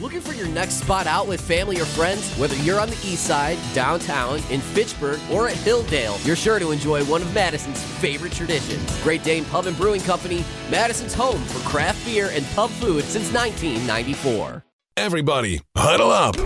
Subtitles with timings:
[0.00, 2.32] Looking for your next spot out with family or friends?
[2.36, 6.70] Whether you're on the east side, downtown, in Fitchburg, or at Hilldale, you're sure to
[6.70, 9.02] enjoy one of Madison's favorite traditions.
[9.02, 13.32] Great Dane Pub and Brewing Company, Madison's home for craft beer and pub food since
[13.32, 14.64] 1994.
[14.96, 16.36] Everybody, huddle up.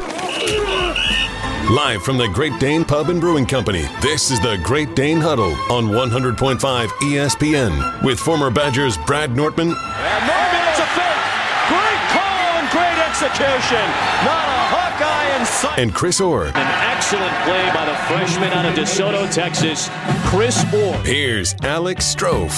[1.71, 5.53] Live from the Great Dane Pub and Brewing Company, this is the Great Dane Huddle
[5.71, 6.59] on 100.5
[6.89, 9.69] ESPN with former Badgers Brad Nortman.
[9.69, 11.21] And Nortman, it's a fake.
[11.69, 13.79] Great call and great execution.
[14.25, 15.79] Not a Hawkeye in sight.
[15.79, 16.47] And Chris Orr.
[16.47, 19.89] An excellent play by the freshman out of DeSoto, Texas,
[20.27, 20.97] Chris Orr.
[21.05, 22.51] Here's Alex Strouf.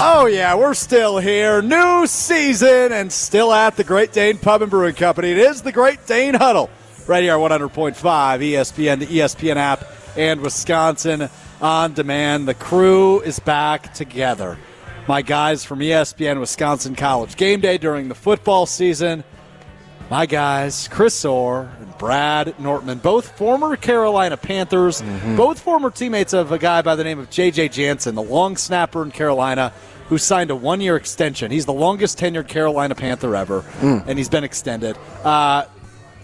[0.00, 1.62] Oh, yeah, we're still here.
[1.62, 5.30] New season and still at the Great Dane Pub and Brewing Company.
[5.30, 6.70] It is the Great Dane Huddle
[7.06, 9.84] right here on 100.5 ESPN, the ESPN app,
[10.16, 11.30] and Wisconsin
[11.60, 12.46] on demand.
[12.46, 14.58] The crew is back together.
[15.08, 19.24] My guys from ESPN Wisconsin College game day during the football season.
[20.10, 25.02] My guys, Chris Orr and Brad Nortman, both former Carolina Panthers,
[25.34, 27.70] both former teammates of a guy by the name of J.J.
[27.70, 29.72] Jansen, the long snapper in Carolina,
[30.10, 31.50] who signed a one year extension.
[31.50, 34.98] He's the longest tenured Carolina Panther ever, and he's been extended.
[35.24, 35.64] Uh,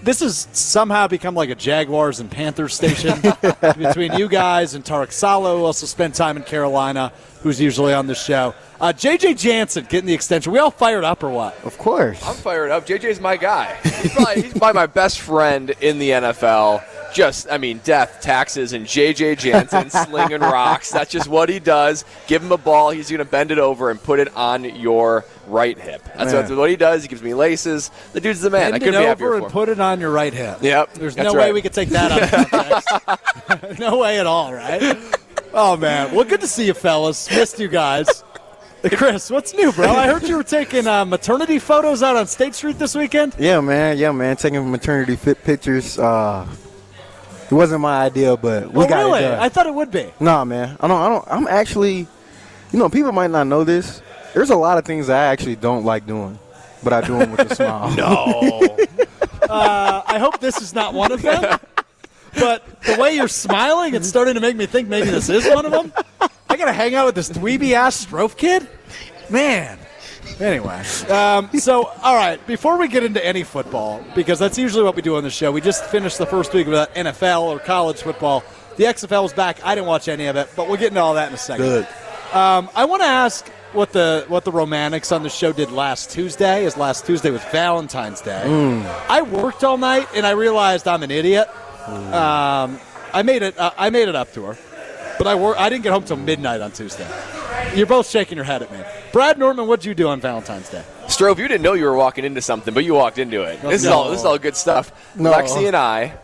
[0.04, 3.20] this has somehow become like a Jaguars and Panthers station
[3.78, 8.06] between you guys and Tarek Saleh, who also spent time in Carolina, who's usually on
[8.06, 8.54] the show.
[8.80, 10.52] Uh, JJ Jansen getting the extension.
[10.52, 11.58] We all fired up or what?
[11.64, 12.22] Of course.
[12.24, 12.86] I'm fired up.
[12.86, 13.74] JJ's my guy.
[13.82, 16.84] He's probably, he's probably my best friend in the NFL.
[17.14, 20.90] Just, I mean, death, taxes, and JJ Jansen slinging rocks.
[20.90, 22.04] That's just what he does.
[22.26, 25.24] Give him a ball, he's going to bend it over and put it on your
[25.46, 26.02] right hip.
[26.16, 26.58] That's what, Man.
[26.58, 27.02] what he does.
[27.02, 27.90] He gives me laces.
[28.12, 28.68] The dude's the man.
[28.68, 30.58] I Bend couldn't it be over and for put it on your right hip.
[30.62, 33.78] Yep, There's that's no way we could take that out of context.
[33.78, 34.96] no way at all, right?
[35.52, 37.30] Oh man, well, good to see you, fellas.
[37.30, 38.24] Missed you guys.
[38.92, 39.88] Chris, what's new, bro?
[39.88, 43.34] I heard you were taking uh, maternity photos out on State Street this weekend.
[43.38, 43.96] Yeah, man.
[43.96, 44.36] Yeah, man.
[44.36, 45.98] Taking maternity fit pictures.
[45.98, 46.46] Uh,
[47.50, 49.20] it wasn't my idea, but we oh, got really?
[49.20, 49.38] it done.
[49.38, 50.12] I thought it would be.
[50.20, 50.76] Nah, man.
[50.80, 51.00] I don't.
[51.00, 51.24] I don't.
[51.28, 52.06] I'm actually.
[52.72, 54.02] You know, people might not know this.
[54.34, 56.38] There's a lot of things I actually don't like doing,
[56.82, 57.94] but I do them with a smile.
[57.94, 58.76] No.
[59.48, 61.58] Uh, I hope this is not one of them.
[62.34, 65.64] But the way you're smiling, it's starting to make me think maybe this is one
[65.64, 65.92] of them.
[66.48, 68.66] I got to hang out with this dweeby ass Strouf kid?
[69.30, 69.78] Man.
[70.40, 72.44] Anyway, um, so all right.
[72.46, 75.52] Before we get into any football, because that's usually what we do on the show,
[75.52, 78.42] we just finished the first week of that NFL or college football.
[78.76, 79.64] The XFL was back.
[79.64, 81.66] I didn't watch any of it, but we'll get into all that in a second.
[81.66, 81.88] Good.
[82.32, 86.10] Um, I want to ask what the what the Romantics on the show did last
[86.10, 86.64] Tuesday.
[86.64, 88.42] is last Tuesday was Valentine's Day.
[89.08, 91.48] I worked all night and I realized I'm an idiot.
[91.86, 92.80] Um,
[93.12, 93.58] I made it.
[93.58, 94.58] Uh, I made it up to her,
[95.18, 97.06] but I wor- I didn't get home till midnight on Tuesday.
[97.74, 98.78] You're both shaking your head at me.
[99.12, 100.82] Brad Nortman, what'd you do on Valentine's Day?
[101.06, 103.60] Strouf, you didn't know you were walking into something, but you walked into it.
[103.62, 104.92] This is all this is all good stuff.
[105.16, 105.32] No.
[105.32, 106.14] Lexi and I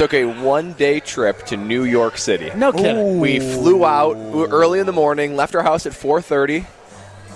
[0.00, 2.50] took a one day trip to New York City.
[2.56, 3.20] No kidding.
[3.20, 6.64] We flew out early in the morning, left our house at 4:30,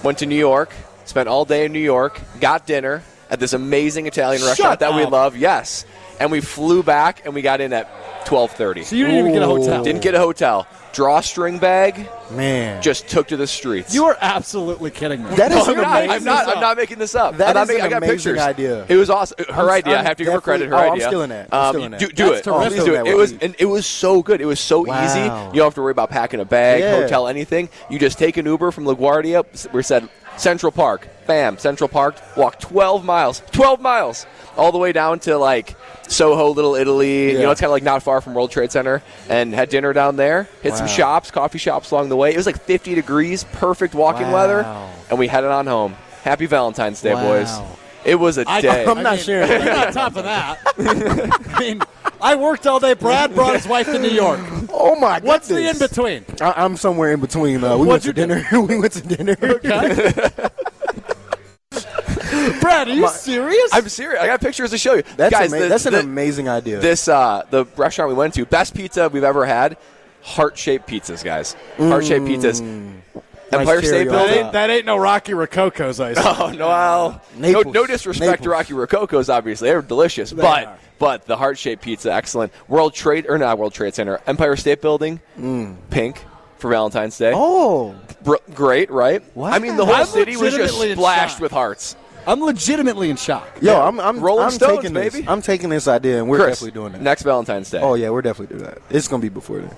[0.03, 0.71] went to New York,
[1.05, 4.95] spent all day in New York, got dinner at this amazing Italian Shut restaurant that
[4.95, 5.37] we love.
[5.37, 5.85] Yes,
[6.21, 7.89] and we flew back and we got in at
[8.27, 8.85] 12:30.
[8.85, 9.85] So you didn't even get a hotel.
[9.85, 10.67] Didn't get a hotel.
[10.95, 12.81] Drawstring bag, Man.
[12.81, 13.93] just took to the streets.
[13.93, 15.35] You are absolutely kidding me.
[15.35, 16.05] That is No, an I'm not.
[16.05, 16.11] amazing.
[16.13, 16.49] I'm not.
[16.57, 17.37] I'm not making this up.
[17.39, 18.39] That I'm not is making, an I got amazing pictures.
[18.39, 18.87] idea.
[18.89, 19.45] It was awesome.
[19.53, 19.97] Her I'm- idea.
[19.97, 20.67] i I'm have to give her credit.
[20.67, 21.49] Her definitely- oh, I'm stealing that.
[21.51, 22.01] I'm Um, stealing that.
[22.01, 22.51] Do, do That's it.
[22.51, 23.07] Oh, I'm Please do it.
[23.09, 24.41] It was and it was so good.
[24.41, 25.05] It was so Wow.
[25.05, 25.21] easy.
[25.21, 26.95] You don't have to worry about packing a bag, Yeah.
[27.03, 27.69] hotel, anything.
[27.91, 29.45] You just take an Uber from LaGuardia.
[29.73, 31.09] We said Central Park.
[31.27, 32.17] Bam, Central Park.
[32.37, 33.43] Walk 12 miles.
[33.53, 35.75] 12 miles all the way down to like
[36.09, 37.33] Soho, Little Italy.
[37.33, 39.03] You know, it's kind of like not far from World Trade Center.
[39.29, 40.49] And had dinner down there.
[40.63, 42.33] Hit some shops, coffee shops along the way.
[42.33, 44.35] It was like 50 degrees, perfect walking Wow.
[44.35, 45.97] weather, and we headed on home.
[46.23, 47.51] Happy Valentine's Day, boys.
[48.05, 48.85] It was a I- day.
[48.85, 50.59] I'm not sharing You're on top of that.
[51.55, 51.81] I mean,
[52.21, 52.95] I worked all day.
[52.95, 54.41] Brad brought his wife to New York.
[54.73, 55.25] Oh my god.
[55.25, 56.25] What's the in between?
[56.41, 57.63] I, I'm somewhere in between.
[57.63, 58.27] Uh, we went What'd to you do?
[58.35, 58.61] dinner.
[58.67, 59.37] we went to dinner.
[62.61, 63.71] Brad, are you serious?
[63.73, 64.21] I'm serious.
[64.23, 65.03] I got pictures to show you.
[65.17, 66.81] That's Guys, ama- the- that's an the- amazing idea.
[66.81, 69.77] This uh, the restaurant we went to, best pizza we've ever had.
[70.23, 71.55] Heart shaped pizzas, guys.
[71.77, 72.61] Heart shaped pizzas.
[73.61, 76.17] Empire Nice State cherry on that, ain't, that ain't no Rocky Rococo's ice.
[76.25, 79.29] Oh no, well, no, no disrespect to Rocky Rococo's.
[79.29, 80.79] Obviously, they're delicious, but are.
[80.99, 82.53] but the heart shaped pizza, excellent.
[82.69, 85.77] World Trade or not World Trade Center, Empire State Building, mm.
[85.91, 86.25] pink
[86.59, 87.33] for Valentine's Day.
[87.35, 89.23] oh, Br- great, right?
[89.37, 89.51] Wow.
[89.51, 91.97] I mean, the whole I'm city was just splashed with hearts.
[92.27, 93.47] I'm legitimately in shock.
[93.61, 95.13] yo, I'm I'm, Rolling I'm Stones, taking this.
[95.13, 95.29] baby.
[95.29, 97.03] I'm taking this idea, and we're Chris, definitely doing that.
[97.03, 97.81] next Valentine's Day.
[97.81, 98.79] Oh yeah, we're definitely doing that.
[98.91, 99.71] It's gonna be before then.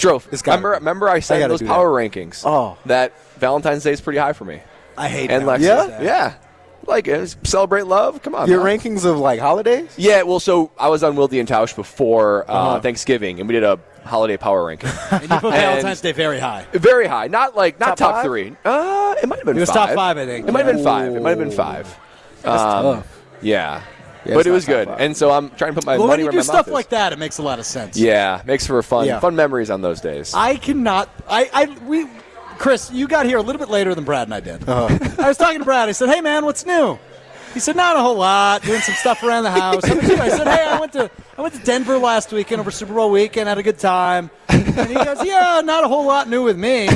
[0.00, 0.78] Strouf, It's gotta remember, be.
[0.80, 2.42] remember I I said gotta those do power rankings.
[2.44, 2.76] Oh.
[2.86, 4.60] that Valentine's Day is pretty high for me.
[4.96, 5.60] I hate and Lexus.
[5.60, 5.98] Valentine's Yeah?
[5.98, 6.04] Day.
[6.04, 6.34] yeah.
[6.86, 8.22] Like uh, celebrate love.
[8.22, 8.48] Come on.
[8.48, 8.78] Your man.
[8.78, 9.92] rankings of like holidays?
[9.98, 12.80] Yeah, well, so I was on Wilde and Tausch before uh, Uh-huh.
[12.80, 14.88] Thanksgiving, and we did a holiday power ranking.
[15.10, 16.64] And you put Valentine's Day very high.
[16.72, 18.56] Very high, not like not Top top, three.
[18.64, 19.56] Uh, it might have been.
[19.56, 19.88] It was five.
[19.88, 20.48] top five, I think.
[20.48, 21.14] It might have been five.
[21.14, 21.94] It might have been five.
[22.42, 23.22] That's Um, tough.
[23.42, 23.82] Yeah,
[24.24, 26.24] Yeah, but it was good, and so I'm trying to put my Well, when you
[26.26, 27.96] where do my stuff mouth like that, it makes a lot of sense.
[27.96, 29.20] Yeah, makes for fun, Yeah.
[29.20, 30.34] fun memories on those days.
[30.34, 31.08] I cannot.
[31.28, 32.06] I, I we,
[32.58, 34.68] Chris, you got here a little bit later than Brad and I did.
[34.68, 35.88] I was talking to Brad.
[35.88, 36.98] I said, "Hey, man, what's new?"
[37.54, 38.62] He said, "Not a whole lot.
[38.62, 40.10] Doing some stuff around the house." How about?
[40.20, 43.10] I said, "Hey, I went to I went to Denver last weekend over Super Bowl
[43.10, 43.48] weekend.
[43.48, 46.88] Had a good time." And he goes, "Yeah, not a whole lot new with me.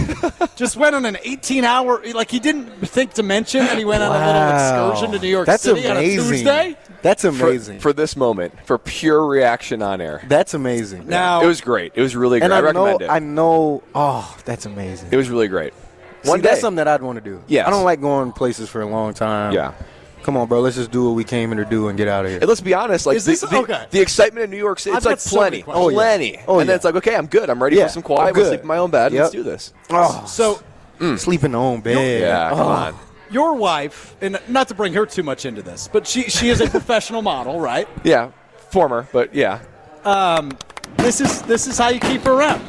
[0.56, 2.02] Just went on an 18 hour.
[2.12, 5.28] Like he didn't think to mention, and he went on a little excursion to New
[5.32, 6.20] York That's City amazing.
[6.20, 7.80] on a Tuesday." That's amazing.
[7.80, 10.22] for this moment, for pure reaction on air.
[10.28, 11.08] that's amazing.
[11.08, 11.92] Now, it was great.
[11.94, 12.44] It was really great.
[12.50, 13.10] and I, I, know, recommend it.
[13.10, 13.82] I know.
[13.94, 15.08] Oh, that's amazing.
[15.10, 15.74] it was really great.
[16.22, 17.42] See, One that's something that I'd want to do.
[17.48, 17.66] Yes.
[17.66, 19.52] I don't like going places for a long time.
[19.52, 19.74] Yeah.
[20.22, 20.60] Come on, bro.
[20.60, 22.38] Let's just do what we came here to do and get out of here.
[22.38, 23.86] And let's be honest, like Is the, the, okay.
[23.90, 25.80] the excitement in New York City, I've it's like got so many plenty.
[25.80, 25.94] Oh, yeah.
[25.96, 26.40] plenty.
[26.46, 27.50] Oh, and then it's like, okay, I'm good.
[27.50, 28.20] I'm ready Yeah, for some quiet.
[28.20, 29.12] I'm I'm gonna sleep in my own bed.
[29.12, 29.20] Yep.
[29.20, 29.72] Let's do this.
[29.90, 30.62] oh, so
[31.00, 31.18] mm.
[31.18, 32.20] sleep in the own bed.
[32.20, 32.68] Yeah, come Oh.
[32.68, 32.98] on.
[33.32, 36.60] Your wife, and not to bring her too much into this, but she she is
[36.60, 37.88] a professional model, right?
[38.04, 38.30] Yeah,
[38.70, 39.60] former, but yeah,
[40.04, 40.52] Um,
[40.98, 42.62] This is this is how you keep her around.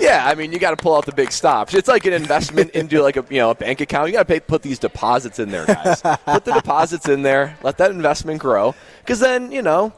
[0.00, 0.26] yeah.
[0.26, 1.74] I mean, you got to pull out the big stops.
[1.74, 4.08] It's like an investment into like a you know a bank account.
[4.08, 6.00] You got to put these deposits in there, guys.
[6.02, 7.56] put the deposits in there.
[7.62, 9.92] Let that investment grow, because then you know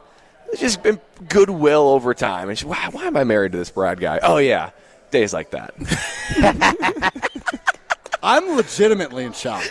[0.51, 0.99] it's just been
[1.29, 2.49] goodwill over time.
[2.49, 4.19] And she, why, why am I married to this Brad guy?
[4.21, 4.69] Oh yeah,
[5.11, 5.73] days like that.
[8.25, 9.63] I'm legitimately in shock.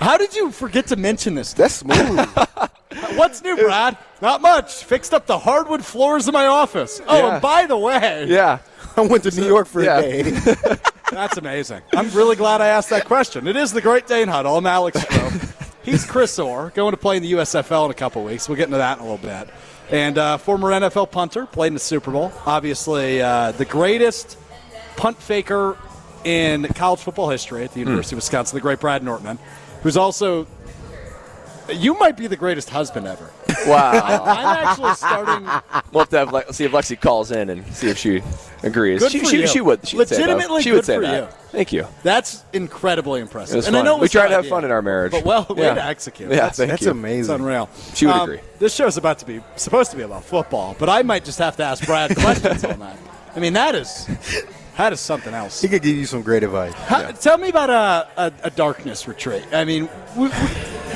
[0.00, 1.52] How did you forget to mention this?
[1.52, 2.18] That's smooth.
[3.14, 3.98] What's new, Brad?
[4.22, 4.84] Not much.
[4.84, 6.98] Fixed up the hardwood floors of my office.
[7.06, 7.32] Oh, Yeah.
[7.34, 8.60] and by the way, yeah.
[8.96, 9.98] I went to New York for Yeah.
[9.98, 10.30] a day.
[11.10, 11.82] that's amazing.
[11.94, 13.46] I'm really glad I asked that question.
[13.46, 14.56] It is the Great Dane Huddle.
[14.56, 15.72] I'm Alex Strouf.
[15.82, 18.48] He's Chris Orr, going to play in the USFL in a couple weeks.
[18.48, 19.50] We'll get into that in a little bit.
[19.90, 22.32] And uh, former NFL punter, played in the Super Bowl.
[22.46, 24.38] Obviously, uh, the greatest
[24.96, 25.76] punt faker
[26.24, 29.38] in college football history at the University of Wisconsin, the great Brad Nortman,
[29.82, 30.46] who's also.
[31.70, 33.30] You might be the greatest husband ever.
[33.66, 33.90] Wow.
[34.24, 35.44] I'm actually starting.
[35.92, 38.22] We'll have to have, Le- see if Lexi calls in and see if she
[38.62, 39.00] agrees.
[39.00, 39.46] Good she, for she, you.
[39.46, 39.86] she would.
[39.86, 40.28] She would say that.
[40.28, 41.24] Legitimately She would say for that.
[41.24, 41.28] you.
[41.50, 41.86] Thank you.
[42.02, 43.56] That's incredibly impressive.
[43.56, 43.74] And fun.
[43.74, 45.12] I know we was try to have idea, fun in our marriage.
[45.12, 45.74] But well, way Yeah.
[45.74, 46.30] to execute.
[46.30, 46.88] Yeah, That's, thank That's you.
[46.88, 47.34] it's amazing.
[47.34, 47.68] unreal.
[47.94, 48.40] She would Um, agree.
[48.58, 51.56] This show's about to be supposed to be about football, but I might just have
[51.58, 52.96] to ask Brad questions on that.
[53.36, 54.08] I mean, that is
[54.78, 55.60] that is something else.
[55.60, 56.72] he could give you some great advice.
[56.72, 59.44] How, Tell me about a, a, a darkness retreat.
[59.52, 60.30] I mean, we, we,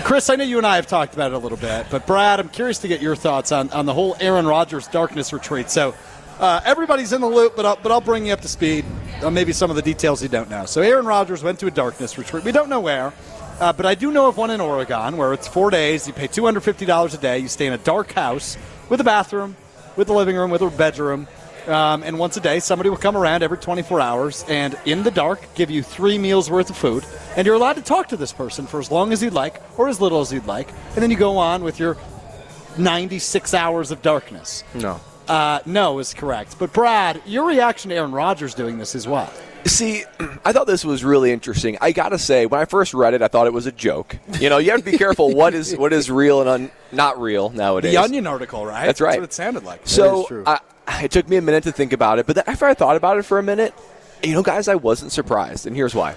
[0.05, 2.41] Chris, I know you and I have talked about it a little bit, but Brad,
[2.41, 5.69] I'm curious to get your thoughts on, on the whole Aaron Rodgers darkness retreat.
[5.69, 5.95] So
[6.39, 8.85] uh, everybody's in the loop, but I'll, but I'll bring you up to speed
[9.23, 10.65] on maybe some of the details you don't know.
[10.65, 12.45] So Aaron Rodgers went to a darkness retreat.
[12.45, 13.13] We don't know where.
[13.61, 16.07] Uh, but I do know of one in Oregon where it's four days.
[16.07, 17.39] You pay $250 a day.
[17.39, 18.57] You stay in a dark house
[18.89, 19.57] with a bathroom,
[19.95, 21.29] with a living room, with a bedroom.
[21.69, 25.11] Um, and once a day, somebody will come around every 24 hours and in the
[25.11, 27.05] dark give you three meals worth of food.
[27.37, 29.89] And you're allowed to talk to this person for as long as you'd like or
[29.89, 30.69] as little as you'd like.
[30.95, 31.97] And then you go on with your
[32.79, 34.65] 96 hours of darkness.
[34.75, 35.01] No.
[35.29, 36.57] Uh, no is correct.
[36.59, 39.33] But Brad, your reaction to Aaron Rodgers doing this is what?
[39.65, 40.05] See,
[40.45, 41.79] I thought this was really interesting.
[41.81, 44.19] I gotta say, when I first read it, I thought it was a joke.
[44.41, 47.21] You know, you have to be careful what is what is real and un, not
[47.21, 47.93] real nowadays.
[47.93, 48.87] The Onion article, right?
[48.87, 49.11] That's right.
[49.11, 49.83] That's what it sounded like.
[49.85, 50.43] So true.
[50.47, 50.59] I,
[50.89, 53.25] it took me a minute to think about it, but after I thought about it
[53.25, 53.75] for a minute,
[54.23, 56.15] you know, guys, I wasn't surprised, and here's why: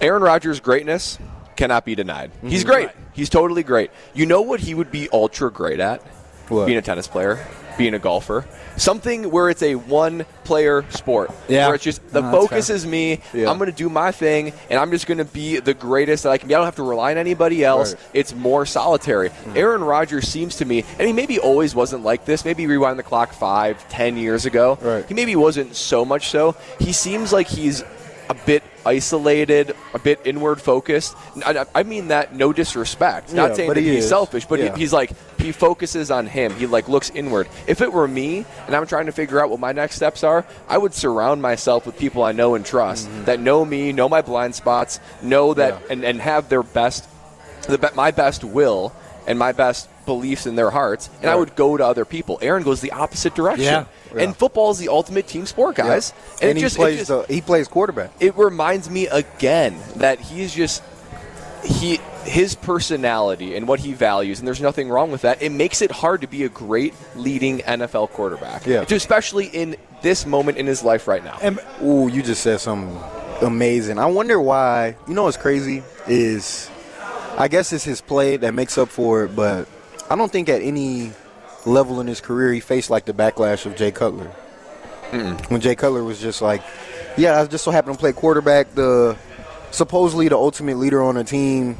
[0.00, 1.18] Aaron Rodgers' greatness
[1.56, 2.30] cannot be denied.
[2.42, 2.68] He's mhm.
[2.68, 2.90] great.
[3.12, 3.90] He's totally great.
[4.14, 6.02] You know what he would be ultra great at?
[6.48, 6.66] What?
[6.66, 7.44] Being a tennis player,
[7.76, 8.44] being a golfer,
[8.76, 11.30] something where it's a one-player sport.
[11.48, 11.66] Yeah.
[11.66, 12.76] Where it's just the No, focus fair.
[12.76, 13.20] is me.
[13.32, 13.50] Yeah.
[13.50, 16.30] I'm going to do my thing, and I'm just going to be the greatest that
[16.30, 16.54] I can be.
[16.54, 17.94] I don't have to rely on anybody else.
[17.94, 18.02] Right.
[18.14, 19.30] It's more solitary.
[19.30, 19.56] Hmm.
[19.56, 22.44] Aaron Rodgers seems to me, and he maybe always wasn't like this.
[22.44, 24.78] Maybe rewind the clock five, ten years ago.
[24.80, 25.04] Right.
[25.06, 26.54] He maybe wasn't so much so.
[26.78, 27.82] He seems like he's
[28.28, 31.14] a bit isolated, a bit inward focused.
[31.44, 33.28] I, I mean that no disrespect.
[33.30, 34.08] Yeah, Not saying that he he's is.
[34.08, 34.74] selfish, but Yeah.
[34.74, 36.52] he, he's like he focuses on him.
[36.54, 37.48] He like looks inward.
[37.66, 40.44] If it were me and I'm trying to figure out what my next steps are,
[40.68, 44.22] I would surround myself with people I know and trust that know me, know my
[44.22, 45.84] blind spots, know that Mm-hmm.
[45.86, 45.92] Yeah.
[45.92, 47.08] and, and have their best
[47.68, 48.92] the be- my best will
[49.26, 52.38] and my best beliefs in their hearts, and I would go to other people.
[52.40, 53.64] Aaron goes the opposite direction.
[53.64, 53.84] Yeah.
[54.16, 56.14] And football is the ultimate team sport, guys.
[56.40, 58.10] And, it he just, plays just- the, he plays quarterback.
[58.20, 60.82] it reminds me again that he's just
[61.64, 65.42] he his personality and what he values, and there's nothing wrong with that.
[65.42, 68.84] It makes it hard to be a great leading NFL quarterback, Yeah.
[68.90, 71.38] especially in this moment in his life right now.
[71.42, 72.96] And Ooh, you just said something
[73.42, 73.98] amazing.
[73.98, 74.96] I wonder why.
[75.06, 76.68] You know what's crazy is,
[77.38, 79.68] I guess it's his play that makes up for it, but
[80.08, 81.12] I don't think at any
[81.64, 84.30] level in his career he faced like the backlash of Jay Cutler.
[85.48, 86.62] When Jay Cutler was just like,
[87.16, 89.16] yeah, I just so happened to play quarterback, the
[89.70, 91.76] supposedly the ultimate leader on a team,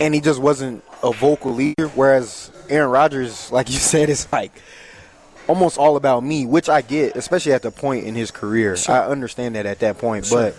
[0.00, 1.88] and he just wasn't a vocal leader.
[1.88, 4.52] Whereas Aaron Rodgers, like you said, is like
[5.48, 8.76] almost all about me, which I get, especially at the point in his career.
[8.88, 10.54] I understand that at that point, but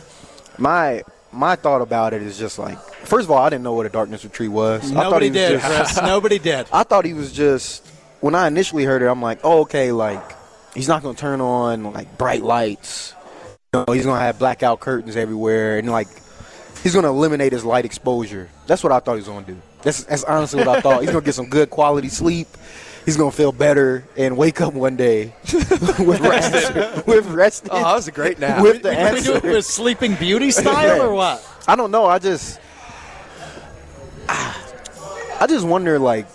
[0.58, 1.04] my
[1.34, 3.90] my thought about it is just like, first of all, I didn't know what a
[3.90, 4.84] darkness retreat was.
[4.92, 6.68] I thought Nobody he was did, just- Nobody did.
[6.72, 7.86] I thought he was just
[8.22, 10.22] when I initially heard it, I'm like, oh, okay, like
[10.74, 13.14] he's not gonna turn on like bright lights.
[13.74, 16.08] You know, he's gonna have blackout curtains everywhere, and like
[16.84, 18.50] he's gonna eliminate his light exposure.
[18.68, 19.58] That's what I thought he was gonna do.
[19.82, 21.02] That's that's honestly what I thought.
[21.02, 22.48] He's gonna get some good quality sleep.
[23.06, 27.06] He's gonna feel better and wake up one day with rested.
[27.06, 27.70] with rested.
[27.74, 28.62] Oh, that was a great nap.
[28.64, 31.46] With the Can we do it with Sleeping Beauty style or what?
[31.68, 32.06] I don't know.
[32.06, 32.60] I just,
[34.30, 36.00] I just wonder.
[36.00, 36.28] Like,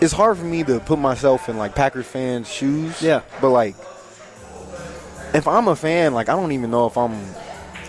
[0.00, 3.02] it's hard for me to put myself in like Packers fans' shoes.
[3.02, 3.20] Yeah.
[3.40, 3.74] But like,
[5.34, 7.14] if I'm a fan, like I don't even know if I'm.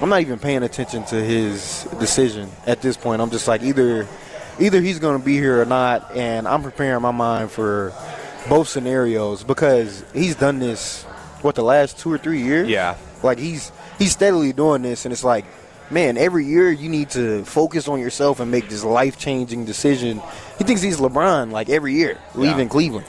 [0.01, 3.21] I'm not even paying attention to his decision at this point.
[3.21, 4.07] I'm just like either,
[4.59, 7.93] either he's going to be here or not, and I'm preparing my mind for
[8.47, 11.03] both scenarios because he's done this
[11.41, 12.67] what the last two or three years.
[12.67, 12.95] Yeah.
[13.23, 15.45] Like he's he's steadily doing this, and it's like,
[15.89, 20.21] man, every year you need to focus on yourself and make this life changing decision.
[20.57, 23.07] He thinks he's LeBron like every year leaving Cleveland.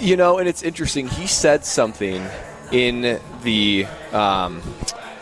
[0.00, 1.06] You know, and it's interesting.
[1.06, 2.26] He said something
[2.72, 4.62] in the um,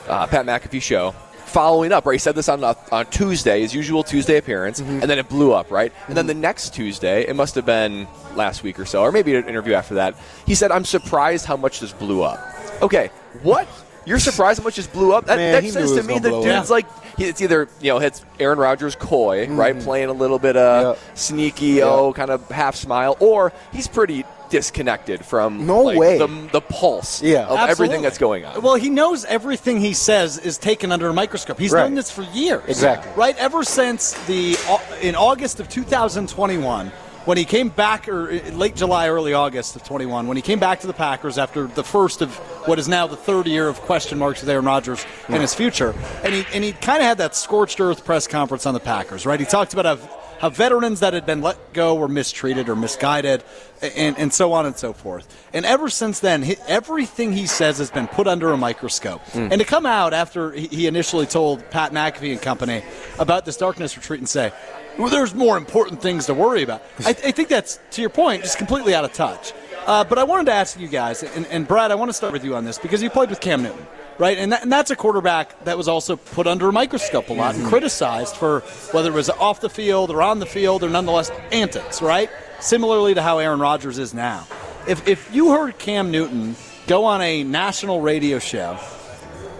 [0.08, 1.14] uh, Pat McAfee show
[1.54, 2.14] following up, right?
[2.14, 5.52] He said this on, uh, on Tuesday, his usual Tuesday appearance, and then it blew
[5.52, 5.92] up, right?
[6.08, 9.34] And then the next Tuesday, it must have been last week or so, or maybe
[9.36, 12.40] an interview after that, he said, I'm surprised how much this blew up.
[12.82, 13.08] Okay,
[13.44, 13.68] what?
[14.04, 15.26] You're surprised how much this blew up?
[15.26, 16.70] That, Man, that says to me the dude's up.
[16.70, 16.86] like,
[17.18, 19.78] it's either, you know, it's Aaron Rodgers coy, right?
[19.78, 21.02] Playing a little bit of Yeah.
[21.14, 26.18] sneaky, oh, kind of half smile, or he's pretty disconnected from No like, way.
[26.18, 27.40] the, the pulse Yeah.
[27.46, 27.70] of Absolutely.
[27.70, 28.62] everything that's going on.
[28.62, 31.58] Well, he knows everything he says is taken under a microscope.
[31.58, 31.82] He's Right.
[31.82, 32.62] done this for years.
[32.68, 33.10] Exactly.
[33.16, 33.36] Right?
[33.38, 34.56] Ever since the
[35.02, 36.92] in August of 2021,
[37.24, 40.58] when he came back, or uh, late July, early August of 21, when he came
[40.58, 42.34] back to the Packers after the first of
[42.66, 45.94] what is now the third year of question marks with Aaron Rodgers and his future,
[46.22, 49.24] and he and he kind of had that scorched earth press conference on the Packers.
[49.24, 49.40] Right?
[49.40, 50.08] He talked about how.
[50.44, 53.42] How veterans that had been let go were mistreated or misguided,
[53.80, 55.26] and, and so on and so forth.
[55.54, 59.22] And ever since then, he, everything he says has been put under a microscope.
[59.50, 62.82] And to come out after he he initially told Pat McAfee and company
[63.18, 64.52] about this darkness retreat and say,
[64.98, 66.82] well, there's more important things to worry about.
[67.06, 69.54] I, I think that's, to your point, just completely out of touch.
[69.86, 72.34] Uh, but I wanted to ask you guys, and, and Brad, I want to start
[72.34, 73.86] with you on this because you played with Cam Newton,
[74.18, 74.38] right?
[74.38, 77.54] And, that, and that's a quarterback that was also put under a microscope a lot
[77.54, 78.60] and criticized for
[78.92, 82.30] whether it was off the field or on the field or nonetheless antics, right?
[82.60, 84.46] Similarly to how Aaron Rodgers is now.
[84.86, 86.56] If, if you heard Cam Newton
[86.86, 88.78] go on a national radio show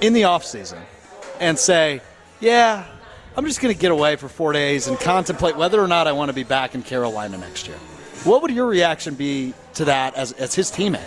[0.01, 0.81] in the offseason
[1.41, 2.01] and say,
[2.41, 2.87] yeah,
[3.37, 6.13] I'm just going to get away for four days and contemplate whether or not I
[6.13, 7.77] want to be back in Carolina next year.
[8.25, 11.01] What would your reaction be to that as, as his teammate?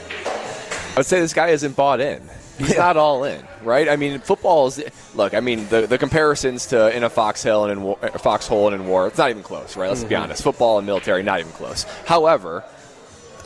[0.93, 2.27] I would say this guy isn't bought in.
[2.57, 3.87] He's not all in, right?
[3.87, 4.83] I mean, football is.
[5.13, 8.81] Look, I mean, the, the comparisons to in a foxhole and in war, foxhole and
[8.81, 9.89] in war, it's not even close, right?
[9.89, 10.23] Let's be mm-hmm.
[10.23, 10.43] honest.
[10.43, 11.83] Football and military, not even close.
[12.05, 12.63] However,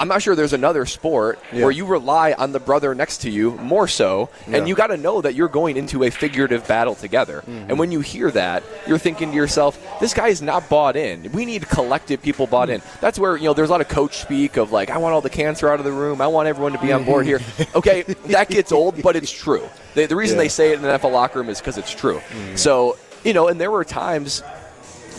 [0.01, 3.51] I'm not sure there's another sport where you rely on the brother next to you
[3.51, 7.41] more so, and you got to know that you're going into a figurative battle together.
[7.41, 7.69] Mm-hmm.
[7.69, 11.31] And when you hear that, you're thinking to yourself, "This guy is not bought in.
[11.33, 12.99] We need collective people bought in." Mm-hmm.
[12.99, 15.21] That's where you know there's a lot of coach speak of like, "I want all
[15.21, 16.19] the cancer out of the room.
[16.19, 17.77] I want everyone to be on board here." Mm-hmm.
[17.77, 18.01] Okay,
[18.33, 19.69] that gets old, but it's true.
[19.93, 20.43] The, the reason Yeah.
[20.45, 22.21] they say it in the NFL locker room is because it's true.
[22.55, 24.41] So you know, and there were times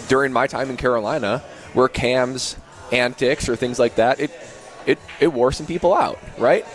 [0.09, 1.39] during my time in Carolina
[1.73, 2.57] where Cam's
[2.91, 4.31] antics or things like that, it
[4.87, 6.67] it it wore some people out, right?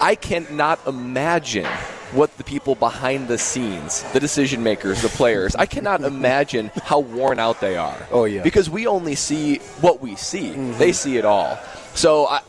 [0.00, 1.66] I cannot imagine
[2.12, 7.00] what the people behind the scenes, the decision makers, the players, I cannot imagine how
[7.00, 8.06] worn out they are.
[8.10, 8.42] Oh, yeah.
[8.42, 10.50] Because we only see what we see.
[10.50, 10.78] Mm-hmm.
[10.78, 11.58] They see it all.
[11.94, 12.42] So I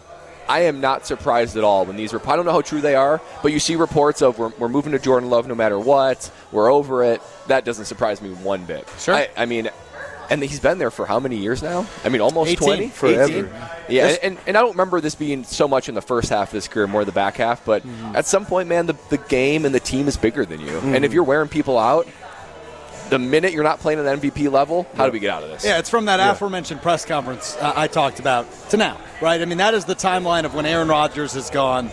[0.50, 2.32] I am not surprised at all when these reports.
[2.32, 4.94] I don't know how true they are, but you see reports of we're, we're moving
[4.94, 6.32] to Jordan Love no matter what.
[6.52, 7.22] We're over it.
[7.48, 8.88] That doesn't surprise me one bit.
[8.98, 9.14] Sure.
[9.14, 9.70] I, I mean,
[10.30, 11.86] and he's been there for how many years now?
[12.04, 12.68] I mean, almost 18.
[12.68, 12.88] 20?
[12.90, 13.24] Forever.
[13.24, 13.50] 18?
[13.90, 16.50] Yeah, and, and, and I don't remember this being so much in the first half
[16.50, 18.16] of his career, more the back half, but mm-hmm.
[18.16, 20.78] at some point, man, the, the game and the team is bigger than you.
[20.78, 21.14] And if mm-hmm.
[21.14, 22.08] you're wearing people out,
[23.10, 25.64] the minute you're not playing at MVP level, how do we get out of this?
[25.64, 29.42] Yeah, it's from that aforementioned press conference uh, I talked about to now, right?
[29.42, 31.90] I mean, that is the timeline of when Aaron Rodgers has gone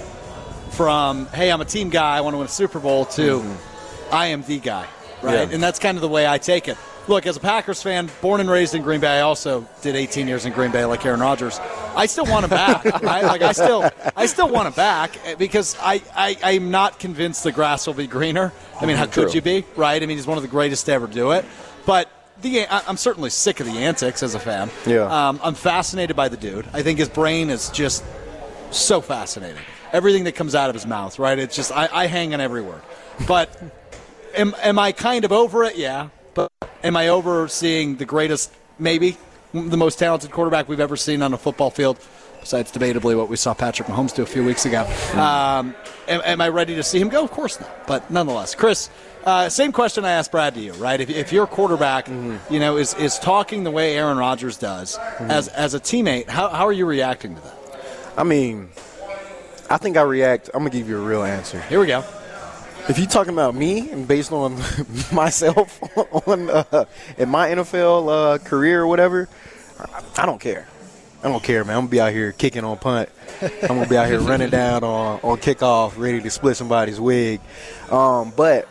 [0.70, 4.14] from hey, I'm a team guy, I want to win a Super Bowl to mm-hmm.
[4.14, 4.86] I am the guy,
[5.22, 5.48] right?
[5.48, 5.54] Yeah.
[5.54, 6.76] And that's kind of the way I take it.
[7.06, 10.26] Look, as a Packers fan, born and raised in Green Bay, I also did 18
[10.26, 11.60] years in Green Bay, like Aaron Rodgers.
[11.94, 13.22] I still want him back, right?
[13.24, 17.44] Like I still, I still want him back eh, because I, I, I'm not convinced
[17.44, 18.52] the grass will be greener.
[18.80, 20.02] I mean, how could you be, right?
[20.02, 21.44] I mean, he's one of the greatest to ever do it.
[21.84, 22.08] But
[22.40, 24.70] the, I- I'm certainly sick of the antics as a fan.
[24.86, 25.02] Yeah.
[25.28, 26.66] Um, I'm fascinated by the dude.
[26.72, 28.02] I think his brain is just
[28.70, 29.60] so fascinating.
[29.92, 31.38] Everything that comes out of his mouth, right?
[31.38, 32.80] It's just I, I hang on every word.
[33.28, 33.50] But
[34.34, 35.76] am am I kind of over it?
[35.76, 36.08] Yeah.
[36.34, 36.50] But
[36.82, 39.16] am I overseeing the greatest, maybe
[39.52, 41.98] the most talented quarterback we've ever seen on a football field?
[42.40, 44.82] Besides, debatably, what we saw Patrick Mahomes do a few weeks ago.
[45.14, 45.74] Um,
[46.06, 47.24] am, am I ready to see him go?
[47.24, 47.86] Of course not.
[47.86, 48.90] But nonetheless, Chris,
[49.24, 51.00] uh, same question I asked Brad to you, right?
[51.00, 55.48] If, if your quarterback, you know, is, is talking the way Aaron Rodgers does as
[55.48, 57.54] as a teammate, how, how are you reacting to that?
[58.18, 58.68] I mean,
[59.70, 60.50] I think I react.
[60.52, 61.62] I'm gonna give you a real answer.
[61.62, 62.04] Here we go.
[62.86, 64.60] If you're talking about me and based on
[65.12, 65.82] myself
[66.28, 66.84] on uh,
[67.16, 69.26] in my NFL uh, career or whatever,
[69.80, 70.68] I, I don't care.
[71.22, 71.76] I don't care, man.
[71.76, 73.08] I'm gonna be out here kicking on punt.
[73.40, 77.40] I'm gonna be out here running down on on kickoff, ready to split somebody's wig.
[77.90, 78.68] Um, but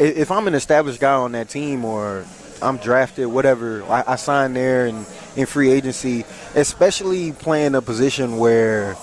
[0.00, 2.26] if I'm an established guy on that team or
[2.60, 6.24] I'm drafted, whatever, I, I sign there and in free agency,
[6.56, 8.96] especially playing a position where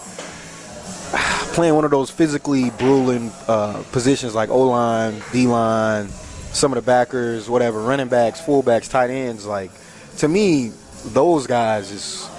[1.55, 6.09] playing one of those physically grueling uh, positions like O line, D line,
[6.51, 9.45] some of the backers, whatever, running backs, fullbacks, tight ends.
[9.45, 9.71] Like
[10.17, 10.73] to me,
[11.05, 12.29] those guys is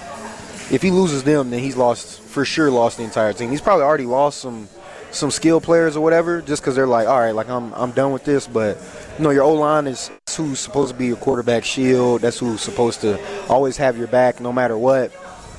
[0.70, 2.70] if he loses them, then he's lost for sure.
[2.70, 3.50] Lost the entire team.
[3.50, 4.68] He's probably already lost some
[5.12, 8.12] some skill players or whatever, just because they're like, all right, like I'm I'm done
[8.12, 8.46] with this.
[8.46, 8.76] But
[9.16, 12.20] you know, your O line is who's supposed to be your quarterback shield.
[12.20, 13.18] That's who's supposed to
[13.49, 15.11] always have your back no matter what.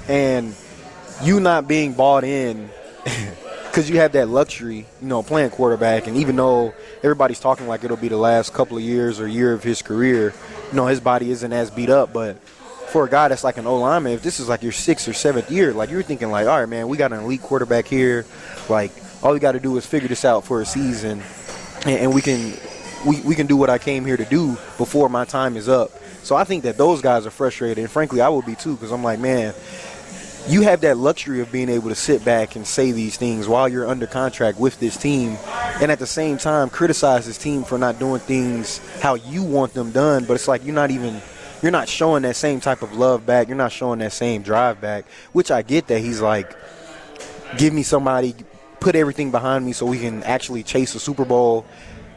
[0.08, 0.56] And
[1.24, 2.70] you not being bought in
[3.78, 6.08] because you have that luxury, you know, playing quarterback.
[6.08, 9.54] And even though everybody's talking like it'll be the last couple of years or year
[9.54, 10.34] of his career,
[10.72, 12.12] you know, his body isn't as beat up.
[12.12, 12.40] But
[12.90, 15.14] for a guy that's like an O lineman, if this is like your sixth or
[15.14, 18.26] seventh year, like you're thinking like, all right, man, we got an elite quarterback here.
[18.68, 21.22] Like all we got to do is figure this out for a season,
[21.86, 22.54] and, and we can
[23.06, 25.92] we, we can do what I came here to do before my time is up.
[26.24, 28.92] So I think that those guys are frustrated, and frankly, I would be too, because
[28.92, 29.54] I'm like, man,
[30.50, 33.68] you have that luxury of being able to sit back and say these things while
[33.68, 35.38] you're under contract with this team
[35.82, 39.74] and at the same time criticize this team for not doing things how you want
[39.74, 40.24] them done.
[40.24, 41.22] But it's like you're not even
[41.62, 43.48] you're not showing that same type of love back.
[43.48, 46.56] You're not showing that same drive back which i get that he's like
[47.58, 48.36] give me somebody
[48.80, 51.66] put everything behind me so we can actually chase a super bowl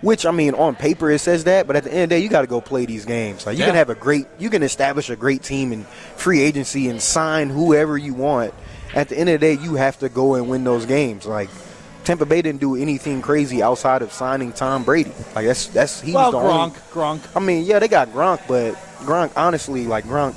[0.02, 2.20] which I mean, on paper it says that, but at the end of the day,
[2.20, 3.46] you got to go play these games.
[3.46, 3.66] Like you Yeah.
[3.68, 5.84] can have a great, you can establish a great team in
[6.16, 8.54] free agency and sign whoever you want.
[8.94, 11.26] At the end of the day, you have to go and win those games.
[11.26, 11.48] Like
[12.04, 15.12] Tampa Bay didn't do anything crazy outside of signing Tom Brady.
[15.34, 16.58] Like that's that's he's Well, the Gronk,
[16.94, 17.20] only.
[17.20, 17.36] Gronk.
[17.36, 20.34] I mean, yeah, they got Gronk, but Gronk, honestly, like Gronk,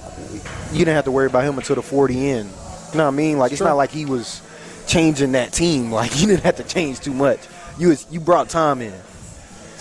[0.71, 2.45] you didn't have to worry about him until the 40 in.
[2.45, 3.39] You know what I mean?
[3.39, 3.67] Like it's Sure.
[3.69, 4.41] not like he was
[4.87, 5.91] changing that team.
[5.91, 7.39] Like you didn't have to change too much.
[7.79, 8.93] You was, you brought Tom in.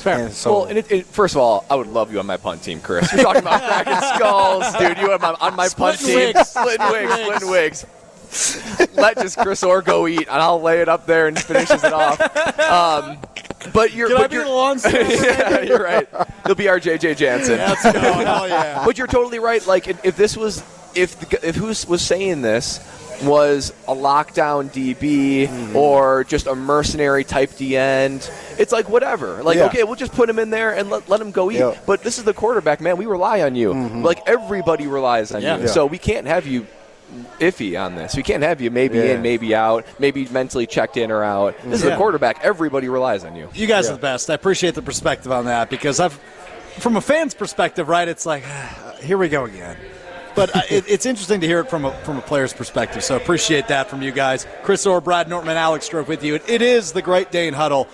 [0.03, 0.25] It's fair.
[0.27, 2.37] And so well, and it, it, first of all, I would love you on my
[2.37, 3.13] punt team, Chris.
[3.13, 4.99] You're talking about cracking skulls, dude.
[4.99, 6.49] You on my, on my punt team, wigs.
[6.49, 7.87] splitting wigs, splitting wigs.
[8.95, 11.93] Let just Chris Orr go eat, and I'll lay it up there and finishes it
[11.93, 12.21] off.
[12.59, 13.19] Um,
[13.73, 15.23] but you're, Can I but be you're the lawn service?
[15.23, 16.09] yeah, you're right.
[16.47, 17.59] He'll be our JJ Jansen.
[17.59, 17.93] Let's go.
[17.93, 18.85] Hell yeah.
[18.85, 19.65] But you're totally right.
[19.67, 20.65] Like if if this was
[20.97, 22.79] if the, if who was saying this
[23.25, 25.77] was a lockdown DB Mm-hmm.
[25.77, 29.43] or just a mercenary type D end, it's like whatever.
[29.43, 29.67] Like Yeah.
[29.67, 31.57] okay, we'll just put him in there and let, let him go eat.
[31.57, 31.63] Yeah.
[31.73, 31.85] Mm-hmm.
[31.87, 32.97] But this is the quarterback, man.
[32.97, 33.73] We rely on you.
[33.73, 35.57] Like everybody relies on Yeah.
[35.57, 35.63] you.
[35.63, 35.69] Yeah.
[35.69, 36.67] So we can't have you
[37.41, 38.17] iffy on this.
[38.17, 39.15] We can't have you maybe Yeah.
[39.15, 41.55] in, maybe out, maybe mentally checked in or out.
[41.65, 41.91] This is Yeah.
[41.91, 42.39] the quarterback.
[42.43, 43.49] Everybody relies on you.
[43.55, 43.91] You guys Yeah.
[43.91, 44.31] are the best.
[44.31, 46.19] I appreciate the perspective on that because I've,
[46.79, 48.09] from a fan's perspective, right?
[48.09, 48.45] It's like,
[49.03, 49.77] here we go again.
[50.35, 53.05] But uh, it, it's interesting to hear it from a from a player's perspective.
[53.05, 54.47] So appreciate that from you guys.
[54.63, 56.37] Chris Orr, Brad Nortman, Alex Strouf with you.
[56.37, 57.89] It, it is the Great Dane Huddle.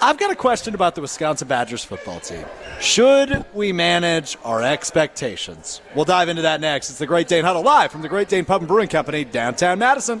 [0.00, 2.44] I've got a question about the Wisconsin Badgers football team.
[2.80, 5.80] Should we manage our expectations?
[5.94, 6.90] We'll dive into that next.
[6.90, 9.78] It's the Great Dane Huddle live from the Great Dane Pub and Brewing Company, downtown
[9.78, 10.20] Madison.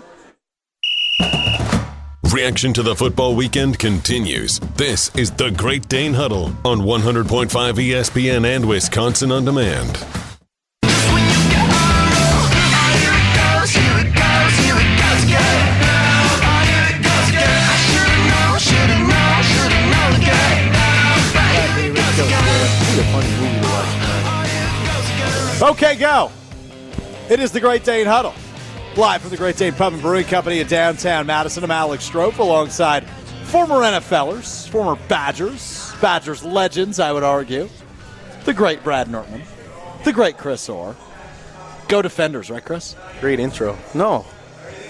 [2.32, 4.58] Reaction to the football weekend continues.
[4.76, 10.23] This is the Great Dane Huddle on 100.5 ESPN and Wisconsin On Demand.
[25.62, 26.30] Okay, go.
[27.30, 28.34] It is the Great Dane Huddle.
[28.96, 31.64] Live from the Great Dane Pub and Brewing Company in downtown Madison.
[31.64, 33.08] I'm Alex Strouf alongside
[33.44, 37.68] former NFLers, former Badgers, Badgers legends, I would argue.
[38.44, 39.42] The great Brad Nortman,
[40.04, 40.96] the great Chris Orr.
[41.88, 42.96] Go Defenders, right, Chris?
[43.20, 43.76] Great intro.
[43.94, 44.26] No,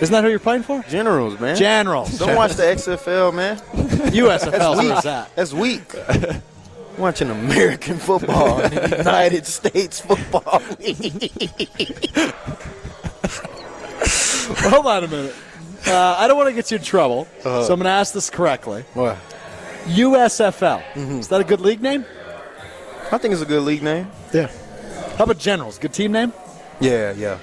[0.01, 0.83] Isn't that who you're playing for?
[0.89, 1.57] Generals, man.
[1.57, 2.19] Generals.
[2.19, 3.59] Don't watch the XFL, man.
[4.13, 4.77] USFL.
[4.77, 5.31] Where's that?
[5.37, 5.83] That's weak.
[6.99, 10.61] Watching American football, in the United States Football
[14.71, 15.35] Hold on a minute.
[15.87, 18.31] Uh, I don't want to get you in trouble, so I'm going to ask this
[18.31, 18.85] correctly.
[18.95, 19.17] What?
[19.87, 20.83] USFL.
[21.19, 22.05] Is that a good league name?
[23.13, 24.11] I think it's a good league name.
[24.33, 24.51] Yeah.
[25.17, 25.79] How about Generals?
[25.79, 26.33] Good team name?
[26.81, 27.39] Yeah, yeah.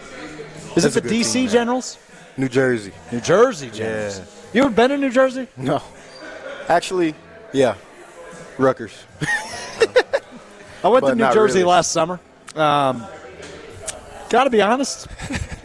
[0.76, 1.52] Is That's it the DC team name.
[1.52, 1.98] Generals?
[2.38, 2.94] New Jersey.
[3.12, 4.20] New Jersey Generals.
[4.20, 4.26] Yeah.
[4.54, 5.48] You ever been in New Jersey?
[5.58, 5.82] No.
[6.68, 7.14] Actually,
[7.54, 7.76] yeah.
[8.58, 8.94] Rutgers.
[10.84, 11.70] I went to New Jersey really.
[11.70, 12.20] last summer.
[12.56, 13.06] Um,
[14.32, 15.08] Got to be honest,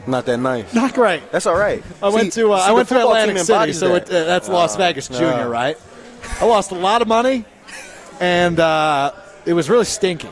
[0.09, 0.75] Not that nice.
[0.75, 1.31] not great.
[1.31, 1.85] That's all right.
[2.03, 4.09] I went to uh, see, I went to Atlantic City, so that.
[4.09, 5.79] it, uh, that's Las Vegas Junior, right?
[6.41, 7.45] I lost a lot of money,
[8.19, 9.13] and uh,
[9.45, 10.29] it was really stinky.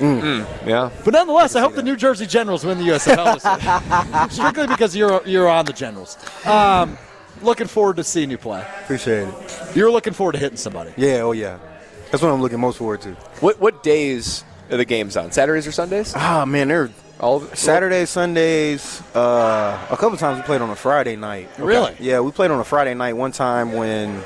[0.00, 0.90] Yeah.
[1.04, 4.28] But nonetheless, I hope the New Jersey Generals win the USFL this year.
[4.30, 6.18] strictly because you're you're on the Generals.
[6.44, 6.98] Um,
[7.42, 8.66] looking forward to seeing you play.
[8.82, 9.76] Appreciate it.
[9.76, 10.92] You're looking forward to hitting somebody.
[10.96, 11.58] Yeah, oh yeah.
[12.10, 13.10] That's what I'm looking most forward to.
[13.40, 15.30] What what days are the games on?
[15.32, 16.12] Saturdays or Sundays?
[16.16, 16.90] Ah, man, they're
[17.20, 17.40] All?
[17.40, 19.02] Saturdays, Sundays.
[19.14, 21.48] Uh, a couple times we played on a Friday night.
[21.58, 21.94] Really?
[22.00, 24.22] Yeah, we played on a Friday night one time when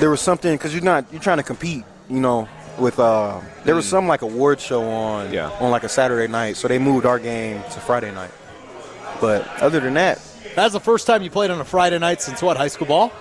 [0.00, 2.48] there was something because you're not you're trying to compete, you know.
[2.78, 5.50] With uh, there was some like award show on Yeah.
[5.60, 8.30] on like a Saturday night, so they moved our game to Friday night.
[9.20, 10.18] But other than that,
[10.56, 12.56] That's the first time you played on a Friday night since what?
[12.56, 13.12] High school ball.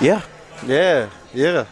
[0.00, 0.22] yeah,
[0.66, 1.66] yeah, yeah.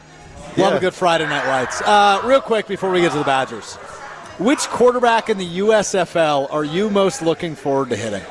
[0.58, 0.76] Love yeah.
[0.76, 1.80] a good Friday night lights.
[1.80, 3.74] Uh, real quick before we get to the Badgers,
[4.38, 8.22] which quarterback in the USFL are you most looking forward to hitting?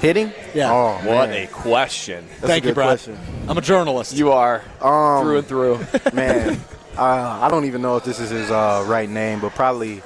[0.00, 0.32] hitting.
[0.54, 0.72] Yeah.
[0.72, 1.44] Oh, What man.
[1.44, 2.24] a question.
[2.40, 2.88] That's Thank a you, good Brad.
[2.88, 3.18] question.
[3.48, 4.14] I'm a journalist.
[4.14, 5.86] You are Um, through and through.
[6.14, 6.58] Man,
[6.96, 7.02] uh,
[7.42, 10.02] I don't even know if this is his uh, right name, but probably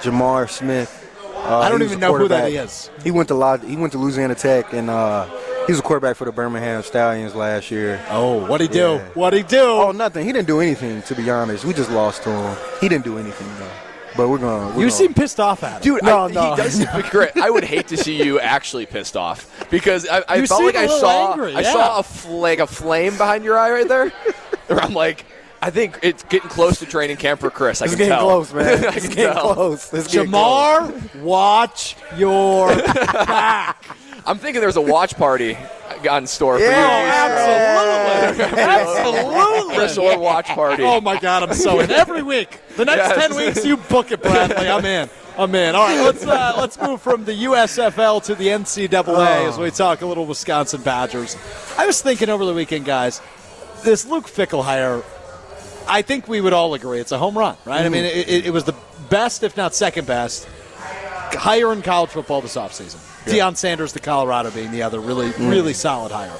[0.00, 1.02] J'Mar Smith.
[1.34, 2.90] Uh, I don't even know who that is.
[3.04, 5.26] He went to he went to Louisiana Tech, and uh,
[5.66, 8.00] he was a quarterback for the Birmingham Stallions last year.
[8.10, 8.78] oh, what'd he do?
[8.94, 9.04] Yeah.
[9.14, 9.60] What'd he do?
[9.62, 10.24] Oh, nothing.
[10.26, 11.64] He didn't do anything, to be honest.
[11.64, 12.56] We just lost to him.
[12.80, 13.70] He didn't do anything, though.
[14.16, 14.72] But we're going.
[14.72, 15.94] to you seem pissed off at him.
[15.94, 16.50] Dude, No, I, no.
[16.54, 16.84] he does.
[16.86, 17.36] but Great.
[17.36, 20.78] I would hate to see you actually pissed off because I, I felt like a
[20.78, 23.86] I little saw angry, I saw a fl- like a flame behind your eye right
[23.88, 24.08] there.
[24.68, 25.26] Where I'm like,
[25.60, 27.82] I think it's getting close to training camp for Chris.
[27.82, 28.24] I It's can getting tell.
[28.26, 28.66] close, man.
[28.86, 29.52] I It's can getting tell.
[29.54, 29.92] close.
[29.92, 30.90] It's getting close.
[30.92, 33.84] J'Mar, watch your back.
[34.26, 35.56] I'm thinking there's a watch party
[36.10, 38.34] on store Yeah.
[38.36, 38.42] for you.
[38.56, 39.36] Absolutely.
[39.36, 39.76] Absolutely.
[39.76, 40.82] Chris Orr watch party.
[40.82, 42.60] Oh my God, I'm so in every week.
[42.76, 43.28] The next Yes.
[43.28, 44.68] ten weeks, you book it, Bradley.
[44.68, 45.08] I'm in.
[45.38, 45.74] I'm in.
[45.74, 50.00] All right, let's uh, let's move from the USFL to the NCAA as we talk
[50.00, 51.36] a little Wisconsin Badgers.
[51.78, 53.20] I was thinking over the weekend, guys,
[53.84, 55.02] this Luke Fickell hire.
[55.88, 57.84] I think we would all agree it's a home run, right?
[57.86, 58.74] I mean, it, it, it was the
[59.08, 60.48] best, if not second best,
[61.32, 62.98] hire in college football this offseason.
[63.26, 65.76] Deion Sanders, the Colorado being the other really, really mm.
[65.76, 66.32] solid hire.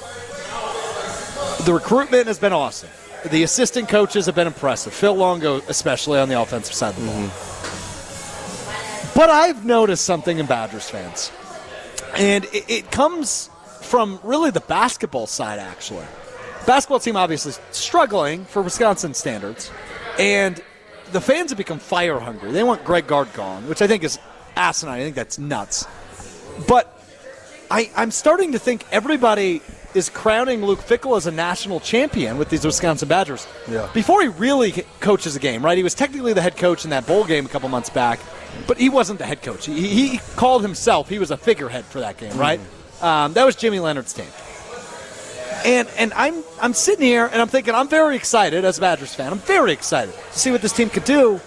[1.65, 2.89] The recruitment has been awesome.
[3.29, 4.93] The assistant coaches have been impressive.
[4.93, 7.15] Phil Longo, especially on the offensive side of the ball.
[7.15, 9.13] Mm-hmm.
[9.19, 11.31] But I've noticed something in Badgers fans,
[12.15, 13.49] and it, it comes
[13.81, 16.05] from really the basketball side, actually.
[16.65, 19.71] Basketball team obviously struggling for Wisconsin standards,
[20.19, 20.61] and
[21.11, 22.51] the fans have become fire hungry.
[22.51, 24.19] They want Greg Gard gone, which I think is
[24.55, 24.99] asinine.
[24.99, 25.85] I think that's nuts.
[26.67, 26.93] But
[27.69, 29.61] I, I'm starting to think everybody
[29.93, 33.47] is crowning Luke Fickell as a national champion with these Wisconsin Badgers.
[33.69, 33.89] Yeah.
[33.93, 35.77] Before he really coaches a game, right?
[35.77, 38.19] He was technically the head coach in that bowl game a couple months back,
[38.67, 39.65] but he wasn't the head coach.
[39.65, 41.09] He, he called himself.
[41.09, 42.59] He was a figurehead for that game, right?
[43.01, 44.27] Um, that was Jimmy Leonhard's team.
[45.65, 49.15] And and I'm I'm sitting here and I'm thinking I'm very excited as a Badgers
[49.15, 49.31] fan.
[49.31, 51.41] I'm very excited to see what this team could do.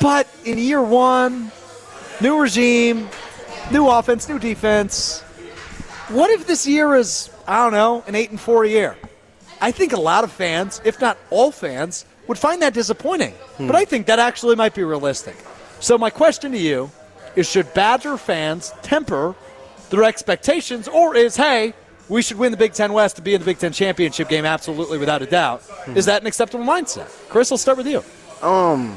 [0.00, 1.50] But in year one,
[2.20, 3.08] new regime,
[3.70, 5.20] new offense, new defense.
[6.08, 8.96] What if this year is, I don't know, an 8 and 4 year?
[9.60, 13.32] I think a lot of fans, if not all fans, would find that disappointing.
[13.56, 13.66] Hmm.
[13.66, 15.36] But I think that actually might be realistic.
[15.80, 16.90] So my question to you
[17.36, 19.34] is should Badger fans temper
[19.90, 21.74] their expectations or is hey,
[22.08, 24.44] we should win the Big 10 West to be in the Big 10 championship game
[24.44, 25.62] absolutely without a doubt.
[25.62, 25.96] Hmm.
[25.96, 27.08] Is that an acceptable mindset?
[27.28, 28.02] Chris, I'll start with you.
[28.46, 28.96] Um,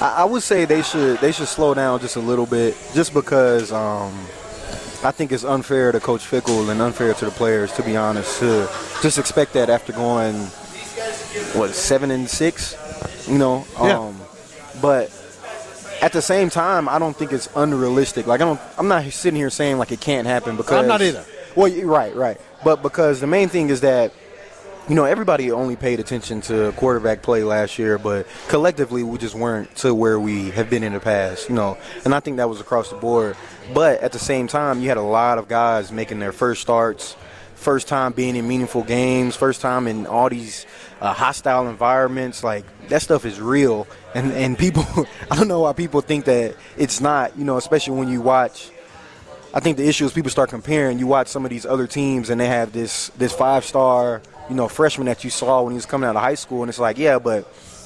[0.00, 3.14] I, I would say they should they should slow down just a little bit, just
[3.14, 4.12] because um,
[5.02, 7.72] I think it's unfair to Coach Fickell and unfair to the players.
[7.72, 8.68] To be honest, to
[9.02, 10.34] just expect that after going
[11.54, 12.76] what seven and six,
[13.28, 13.66] you know.
[13.80, 13.98] Yeah.
[13.98, 14.20] Um,
[14.80, 15.10] but
[16.02, 18.26] at the same time, I don't think it's unrealistic.
[18.26, 21.02] Like I don't, I'm not sitting here saying like it can't happen because I'm not
[21.02, 21.24] either.
[21.56, 22.40] Well, you're right, right.
[22.64, 24.12] But because the main thing is that
[24.88, 29.34] you know, everybody only paid attention to quarterback play last year, but collectively we just
[29.34, 31.78] weren't to where we have been in the past, you know.
[32.04, 33.36] And I think that was across the board.
[33.72, 37.16] But at the same time, you had a lot of guys making their first starts,
[37.54, 40.66] first time being in meaningful games, first time in all these
[41.00, 42.44] uh, hostile environments.
[42.44, 44.84] Like that stuff is real, and and people,
[45.30, 48.70] I don't know why people think that it's not, you know, especially when you watch.
[49.54, 50.98] I think the issue is people start comparing.
[50.98, 54.54] You watch some of these other teams, and they have this this five star you
[54.54, 56.78] know, freshman that you saw when he was coming out of high school, and it's
[56.78, 57.44] like, yeah, but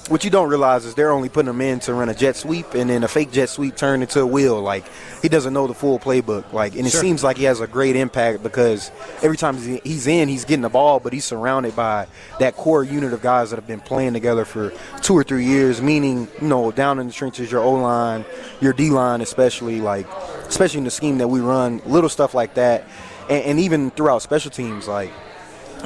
[0.09, 2.73] what you don't realize is they're only putting him in to run a jet sweep,
[2.73, 4.59] and then a fake jet sweep turned into a wheel.
[4.61, 4.85] Like
[5.21, 6.51] he doesn't know the full playbook.
[6.51, 7.01] Like, and it Sure.
[7.03, 8.91] seems like he has a great impact because
[9.23, 12.07] every time he's- in, he's getting the ball, but he's surrounded by
[12.39, 15.83] that core unit of guys that have been playing together for two or three years.
[15.83, 18.25] Meaning, you know, down in the trenches, your O line,
[18.63, 20.07] your D line, especially like,
[20.49, 22.85] especially in the scheme that we run, little stuff like that,
[23.29, 25.13] and, and even throughout special teams, like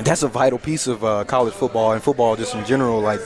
[0.00, 3.00] that's a vital piece of uh, college football and football just in general.
[3.00, 3.20] Like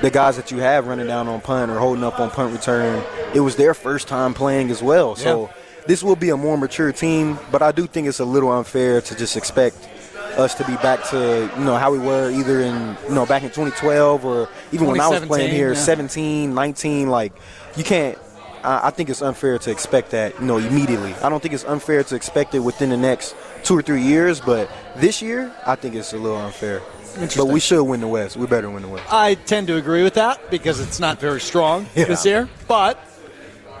[0.00, 3.02] the guys that you have running down on punt or holding up on punt return,
[3.34, 5.16] it was their first time playing as well.
[5.16, 5.50] So
[5.86, 9.00] this will be a more mature team, but I do think it's a little unfair
[9.00, 9.88] to just expect
[10.36, 13.42] us to be back to you know how we were either in you know back
[13.42, 15.78] in 2012 or even when I was playing here yeah.
[15.78, 17.32] 17 19 like
[17.76, 18.16] you can't
[18.62, 21.14] I I think it's unfair to expect that, you know, immediately.
[21.14, 24.40] I don't think it's unfair to expect it within the next two or three years,
[24.40, 26.82] but this year, I think it's a little unfair.
[27.36, 28.36] But we should win the West.
[28.36, 29.12] We better win the West.
[29.12, 32.98] I tend to agree with that because it's not very strong this year, but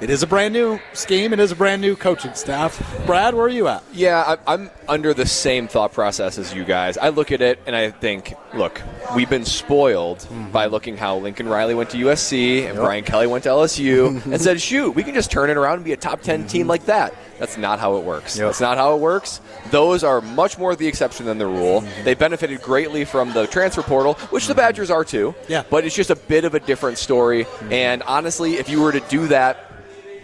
[0.00, 1.32] it is a brand new scheme.
[1.32, 2.78] It is a brand new coaching staff.
[3.06, 3.82] Brad, where are you at?
[3.92, 6.96] Yeah, I- I'm under the same thought process as you guys.
[6.96, 8.80] I look at it and I think, look,
[9.14, 10.50] we've been spoiled Mm-hmm.
[10.50, 14.40] by looking how Lincoln Riley went to USC and Brian Kelly went to LSU and
[14.40, 16.86] said, shoot, we can just turn it around and be a top 10 team like
[16.86, 17.14] that.
[17.38, 18.32] That's not how it works.
[18.32, 18.40] Mm-hmm.
[18.42, 18.48] Yep.
[18.48, 19.40] That's not how it works.
[19.70, 21.82] Those are much more the exception than the rule.
[21.82, 22.04] Mm-hmm.
[22.04, 25.34] They benefited greatly from the transfer portal, which the Badgers are too.
[25.48, 25.62] Yeah.
[25.70, 27.46] But it's just a bit of a different story.
[27.70, 29.67] And honestly, if you were to do that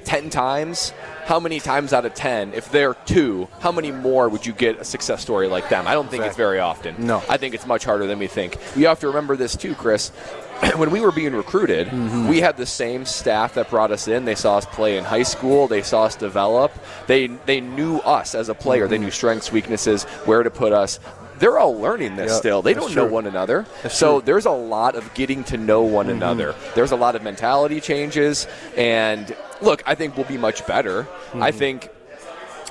[0.05, 0.93] 10 times,
[1.25, 4.79] how many times out of 10, if they're two, how many more would you get
[4.79, 5.87] a success story like them?
[5.87, 7.07] I don't think it's very often.
[7.07, 7.23] No.
[7.29, 8.59] I think it's much harder than we think.
[8.77, 10.11] You have to remember this too, Chris.
[10.77, 12.29] when we were being recruited, mm-hmm.
[12.29, 14.25] we had the same staff that brought us in.
[14.25, 15.67] They saw us play in high school.
[15.67, 16.73] They saw us develop.
[17.07, 18.87] They they knew us as a player.
[18.87, 19.05] They mm-hmm.
[19.05, 21.01] knew strengths, weaknesses, where to put us.
[21.39, 22.63] They're all learning this Yeah, still.
[22.63, 23.13] They don't know true.
[23.13, 23.67] one another.
[23.83, 24.27] That's so true.
[24.27, 26.17] there's a lot of getting to know one mm-hmm.
[26.17, 26.55] another.
[26.75, 31.07] There's a lot of mentality changes, and look, I think we'll be much better.
[31.35, 31.59] I mm-hmm.
[31.59, 31.89] think,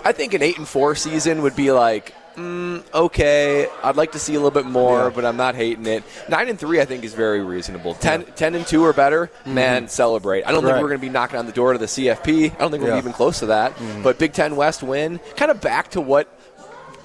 [0.03, 2.13] I think an eight and four season would be like.
[2.35, 5.11] Mm, okay, I'd like to see a little bit more, Yeah.
[5.13, 6.03] but I'm not hating it.
[6.27, 7.93] Nine and three, I think, is very reasonable.
[7.93, 9.53] Ten, 10 and two or better, mm-hmm.
[9.53, 10.41] man, celebrate.
[10.41, 12.55] I don't think we're going to be knocking on the door to the CFP.
[12.55, 13.73] I don't think we're even close to that.
[14.01, 16.27] But Big Ten West win, kind of back to what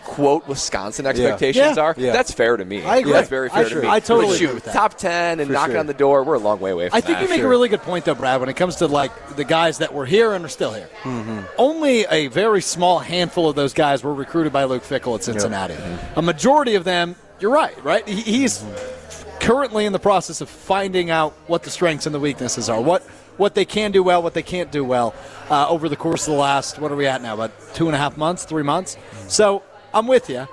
[0.08, 1.82] quote Wisconsin expectations Yeah.
[1.82, 1.94] are.
[1.96, 2.12] Yeah.
[2.12, 2.82] That's fair to me.
[2.84, 3.12] I agree.
[3.12, 3.88] That's very fair I to sure- me.
[3.88, 4.74] I totally But agree shoot, that.
[4.74, 5.80] top ten and For knocking sure.
[5.80, 6.24] on the door.
[6.24, 6.88] We're a long way away.
[6.88, 7.24] From I think that.
[7.24, 9.78] you make a really good point, though, Brad, when it comes to like the guys
[9.78, 10.88] that were here and are still here.
[11.02, 11.40] Mm-hmm.
[11.58, 15.74] Only a very small handful of those guys were recruited by Luke Fickell at Cincinnati.
[15.74, 16.18] Mm-hmm.
[16.18, 18.06] A majority of them, you're right, right?
[18.08, 19.38] He- He's mm-hmm.
[19.40, 23.02] currently in the process of finding out what the strengths and the weaknesses are, what
[23.36, 25.14] what they can do well, what they can't do well
[25.48, 27.94] uh, over the course of the last, what are we at now, about two and
[27.94, 28.96] a half months, three months?
[29.28, 29.62] So
[29.92, 30.46] I'm with you.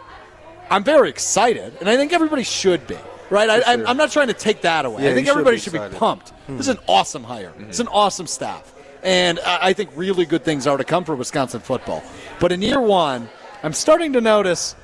[0.69, 2.97] I'm very excited, and I think everybody should be.
[3.29, 3.87] Right, I, sure.
[3.87, 5.03] I'm not trying to take that away.
[5.03, 6.31] Yeah, I think you should everybody be should be pumped.
[6.47, 7.53] This is an awesome hire.
[7.59, 11.15] It's an awesome staff, and I, I think really good things are to come for
[11.15, 12.03] Wisconsin football.
[12.39, 13.29] But in year one,
[13.63, 14.75] I'm starting to notice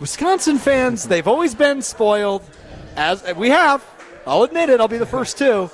[0.00, 1.04] Wisconsin fans.
[1.08, 2.42] They've always been spoiled,
[2.96, 3.84] as we have.
[4.26, 4.80] I'll admit it.
[4.80, 5.70] I'll be the first to.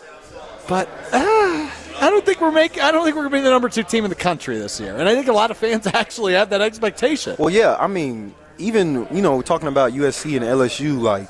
[0.68, 2.82] But uh, I don't think we're making.
[2.82, 4.80] I don't think we're going to be the number two team in the country this
[4.80, 4.96] year.
[4.96, 7.36] And I think a lot of fans actually have that expectation.
[7.38, 11.28] Well, yeah, I mean, even, you know, talking about USC and LSU, like,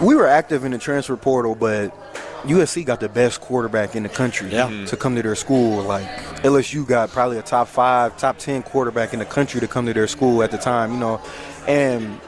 [0.00, 1.94] we were active in the transfer portal, but
[2.42, 4.68] USC got the best quarterback in the country Yeah.
[4.68, 4.96] to mm-hmm.
[4.96, 5.82] come to their school.
[5.82, 6.06] Like,
[6.42, 9.92] LSU got probably a top five, top 10 quarterback in the country to come to
[9.92, 11.20] their school at the time, you know,
[11.66, 12.20] and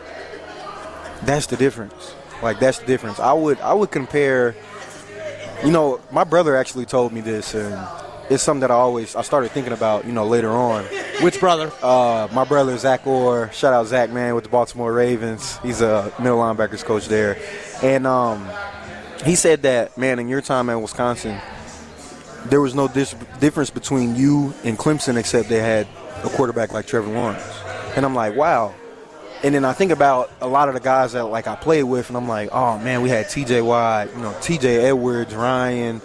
[1.22, 2.14] that's the difference.
[2.42, 3.20] Like, that's the difference.
[3.20, 4.56] I would, I would compare,
[5.64, 7.86] you know, my brother actually told me this, and
[8.30, 10.84] it's something that I always, I started thinking about, you know, later on.
[11.22, 11.70] Which brother?
[11.82, 15.58] Uh, my brother Zach Orr, shout out Zach man with the Baltimore Ravens.
[15.58, 17.36] He's a middle linebackers coach there,
[17.82, 18.48] and um,
[19.24, 21.38] he said that man in your time at Wisconsin,
[22.46, 25.86] there was no dis- difference between you and Clemson except they had
[26.24, 27.42] a quarterback like Trevor Lawrence,
[27.96, 28.74] and I'm like wow.
[29.42, 32.08] And then I think about a lot of the guys that like I played with,
[32.08, 33.62] and I'm like, oh man, we had T.J.
[33.62, 34.84] Watt, you know, T.J.
[34.86, 36.00] Edwards, Ryan,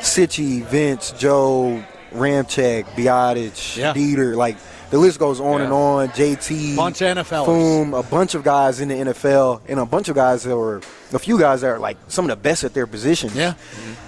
[0.00, 3.92] Cichy, Vince, Joe, Ramczyk, Biotic, Yeah.
[3.92, 4.56] Deiter, like
[4.90, 5.64] the list goes on Yeah.
[5.64, 6.08] and on.
[6.08, 7.44] JT, Bunch of NFLers.
[7.44, 10.80] Boom, a bunch of guys in the NFL, and a bunch of guys that were
[11.12, 13.34] a few guys that are like some of the best at their positions.
[13.34, 13.52] Yeah.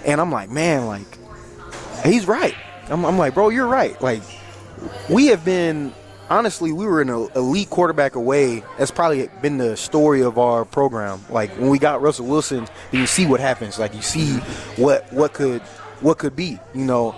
[0.07, 1.19] and I'm like, man, like
[2.03, 2.55] he's right.
[2.89, 4.01] I'm, I'm like, bro, you're right.
[4.01, 4.23] Like
[5.11, 5.93] we have been
[6.31, 8.63] honestly, we were an el- elite quarterback away.
[8.79, 11.23] That's probably been the story of our program.
[11.29, 13.79] Like when we got Russell Wilson, you see what happens.
[13.79, 14.37] Like you see
[14.77, 15.61] what what could
[16.01, 16.59] what could be.
[16.73, 17.15] You know,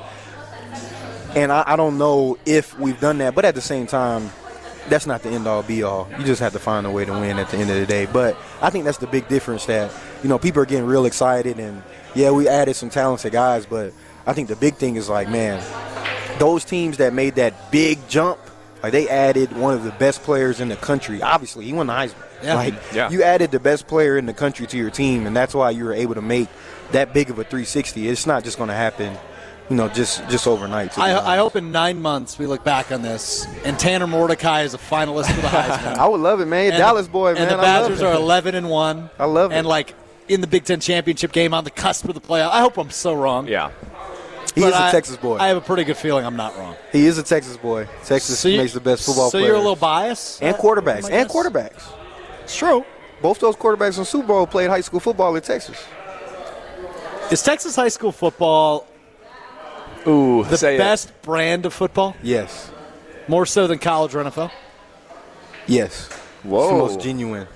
[1.36, 4.30] and I, I don't know if we've done that, but at the same time.
[4.88, 6.08] That's not the end all be all.
[6.18, 8.04] You just have to find a way to win at the end of the day.
[8.06, 9.92] But I think that's the big difference that,
[10.24, 11.84] you know, people are getting real excited and
[12.16, 13.92] yeah, we added some talented guys, but
[14.26, 15.62] I think the big thing is like, man,
[16.40, 18.40] those teams that made that big jump,
[18.82, 21.22] like they added one of the best players in the country.
[21.22, 22.14] Obviously, he won the Heisman.
[22.42, 22.54] Yeah.
[22.56, 23.10] Like Yeah.
[23.10, 25.84] you added the best player in the country to your team, and that's why you
[25.84, 26.48] were able to make
[26.90, 28.08] that big of a 360.
[28.08, 29.16] It's not just going to happen,
[29.70, 30.98] you know, just just overnight.
[30.98, 34.74] I, I hope in nine months we look back on this and Tanner Mordecai is
[34.74, 35.94] a finalist for the Heisman.
[35.96, 36.72] I would love it, man.
[36.72, 37.42] And Dallas the- boy, man.
[37.42, 39.08] And the I love Badgers are 11 and one.
[39.18, 39.54] I love it.
[39.54, 39.94] And like
[40.28, 42.50] in the Big Ten championship game on the cusp of the playoff.
[42.50, 43.46] I hope I'm so wrong.
[43.48, 43.70] Yeah.
[44.54, 45.38] He is a Texas boy.
[45.38, 46.76] I have a pretty good feeling I'm not wrong.
[46.92, 47.88] he is a Texas boy.
[48.04, 49.46] Texas So you- makes the best football So players.
[49.46, 51.82] you're a little biased and quarterbacks, and quarterbacks.
[52.44, 52.84] It's true.
[53.22, 55.76] Both those quarterbacks in Super Bowl played high school football in Texas.
[57.30, 58.86] Is Texas high school football
[60.06, 60.78] Ooh, the say it.
[60.78, 62.14] best brand of football?
[62.22, 62.70] Yes,
[63.28, 64.50] More so than college or NFL?
[65.66, 66.08] yes.
[66.42, 66.60] Whoa.
[66.62, 67.46] It's the most genuine.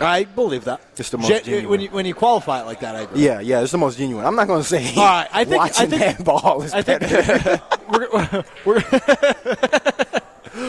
[0.00, 0.80] I believe that.
[0.96, 1.68] It's the most Gen- genuine.
[1.68, 3.24] when you when you qualify it like that, I agree.
[3.24, 4.24] Yeah, yeah, it's the most genuine.
[4.26, 6.82] I'm not going to say All right, I think- I watching think- handball is I
[6.82, 7.60] think better.
[7.90, 8.82] we're we're,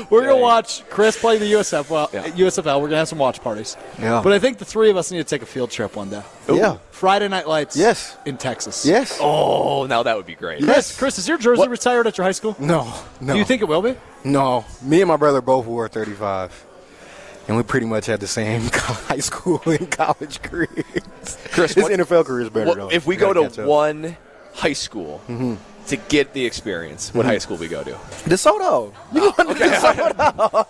[0.10, 1.90] we're gonna watch Chris play the USF.
[1.90, 2.24] Well, Yeah.
[2.28, 2.80] USFL.
[2.82, 3.76] We're gonna have some watch parties.
[4.00, 4.22] Yeah.
[4.24, 6.22] But I think the three of us need to take a field trip one day.
[6.48, 6.78] Yeah.
[6.92, 7.76] Friday night lights.
[7.78, 8.16] Yes.
[8.26, 8.86] In Texas.
[8.86, 9.18] Yes.
[9.22, 10.64] Oh, now that would be great.
[10.64, 11.70] Chris, Chris, is your jersey What?
[11.70, 12.56] retired at your high school?
[12.60, 13.34] No, no.
[13.34, 13.96] Do you think it will be?
[14.24, 14.66] No.
[14.82, 16.66] Me and my brother both wore 35.
[17.50, 21.38] And we pretty much had the same high school and college careers.
[21.52, 22.90] Chris, his what- NFL career is better What- though.
[22.92, 23.66] if we You go gotta to catch up.
[23.66, 24.18] one
[24.54, 25.20] high school
[25.88, 27.92] to get the experience, what high school we go to?
[28.30, 28.94] DeSoto.
[29.14, 30.54] You going to DeSoto?
[30.54, 30.68] All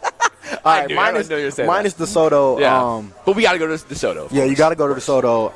[0.65, 2.59] right, knew- I minus, knew you minus DeSoto.
[2.61, 4.29] Yeah, Um, but we got to go to DeSoto.
[4.31, 5.51] yeah, you got to go to DeSoto.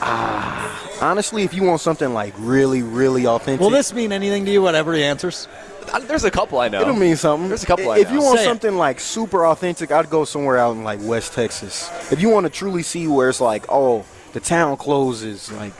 [0.00, 4.52] Ah, honestly, if you want something like really, really authentic, Will this mean anything to
[4.52, 4.62] you?
[4.62, 5.48] Whatever he answers.
[5.92, 6.80] Uh, There's a couple I know.
[6.82, 7.48] It'll mean something.
[7.48, 8.14] There's a couple I If know.
[8.14, 8.48] you want Say it.
[8.48, 11.90] something like super authentic, I'd go somewhere out in like West Texas.
[12.12, 15.72] If you want to truly see where it's like, oh, the town closes, like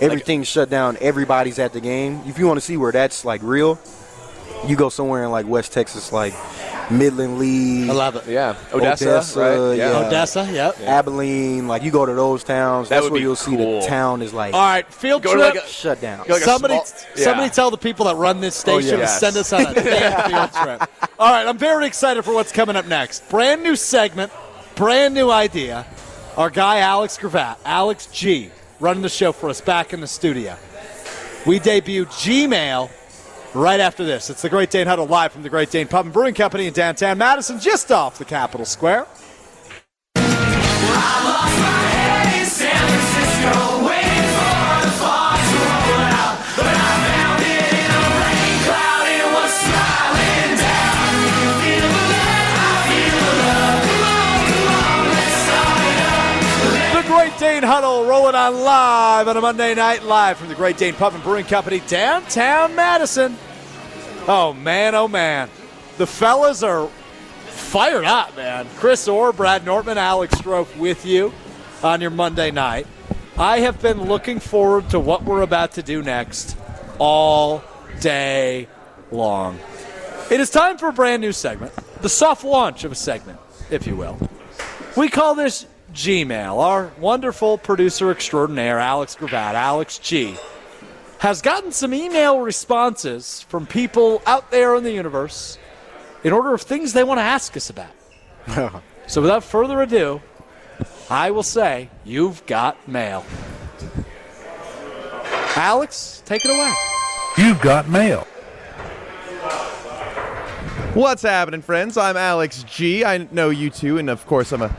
[0.00, 2.20] everything's shut down, everybody's at the game.
[2.26, 3.78] If you want to see where that's like real,
[4.68, 6.34] you go somewhere in like West Texas, like
[6.90, 8.26] Midland Lee, I love it.
[8.28, 9.76] yeah, Odessa, Odessa, right?
[9.78, 10.06] yeah.
[10.06, 10.48] Odessa.
[10.50, 10.80] Yep.
[10.82, 11.66] Abilene.
[11.66, 13.80] Like you go to those towns, That that's would where be you'll see cool.
[13.80, 15.54] the town is like All right, field Go trip.
[15.54, 16.24] like a- shut down.
[16.28, 17.24] Like somebody, small- yeah.
[17.24, 19.18] somebody tell the people that run this oh, station to yes.
[19.20, 20.90] send us on a damn field trip.
[21.18, 23.28] All right, I'm very excited for what's coming up next.
[23.30, 24.30] Brand new segment,
[24.76, 25.86] brand new idea.
[26.36, 30.56] Our guy Alex Gravatt, Alex G, running the show for us back in the studio.
[31.46, 32.90] We debut Gmail
[33.56, 34.30] right after this.
[34.30, 36.72] It's the Great Dane Huddle live from the Great Dane Pub and Brewing Company in
[36.72, 39.06] downtown Madison, just off the Capitol Square.
[58.26, 62.74] On live on a Monday night, live from the Great Dane and Brewing Company, downtown
[62.74, 63.38] Madison.
[64.26, 65.48] Oh man, oh man,
[65.96, 66.88] the fellas are
[67.46, 68.66] fired up, man.
[68.78, 71.32] Chris Orr, Brad Nortman, Alex Strouf with you
[71.84, 72.88] on your Monday night.
[73.38, 76.56] I have been looking forward to what we're about to do next
[76.98, 77.62] all
[78.00, 78.66] day
[79.12, 79.56] long.
[80.32, 83.38] It is time for a brand new segment, the soft launch of a segment,
[83.70, 84.18] if you will.
[84.96, 85.64] We call this
[85.96, 86.58] Gmail.
[86.62, 90.36] Our wonderful producer extraordinaire, Alex Gravatt, Alex G,
[91.20, 95.58] has gotten some email responses from people out there in the universe
[96.22, 98.82] in order of things they want to ask us about.
[99.06, 100.20] so without further ado,
[101.08, 103.24] I will say, you've got mail.
[105.56, 106.74] Alex, take it away.
[107.38, 108.26] You've got mail.
[110.92, 111.96] What's happening, friends?
[111.96, 113.02] I'm Alex G.
[113.02, 114.76] I know you two, and of course, I'm a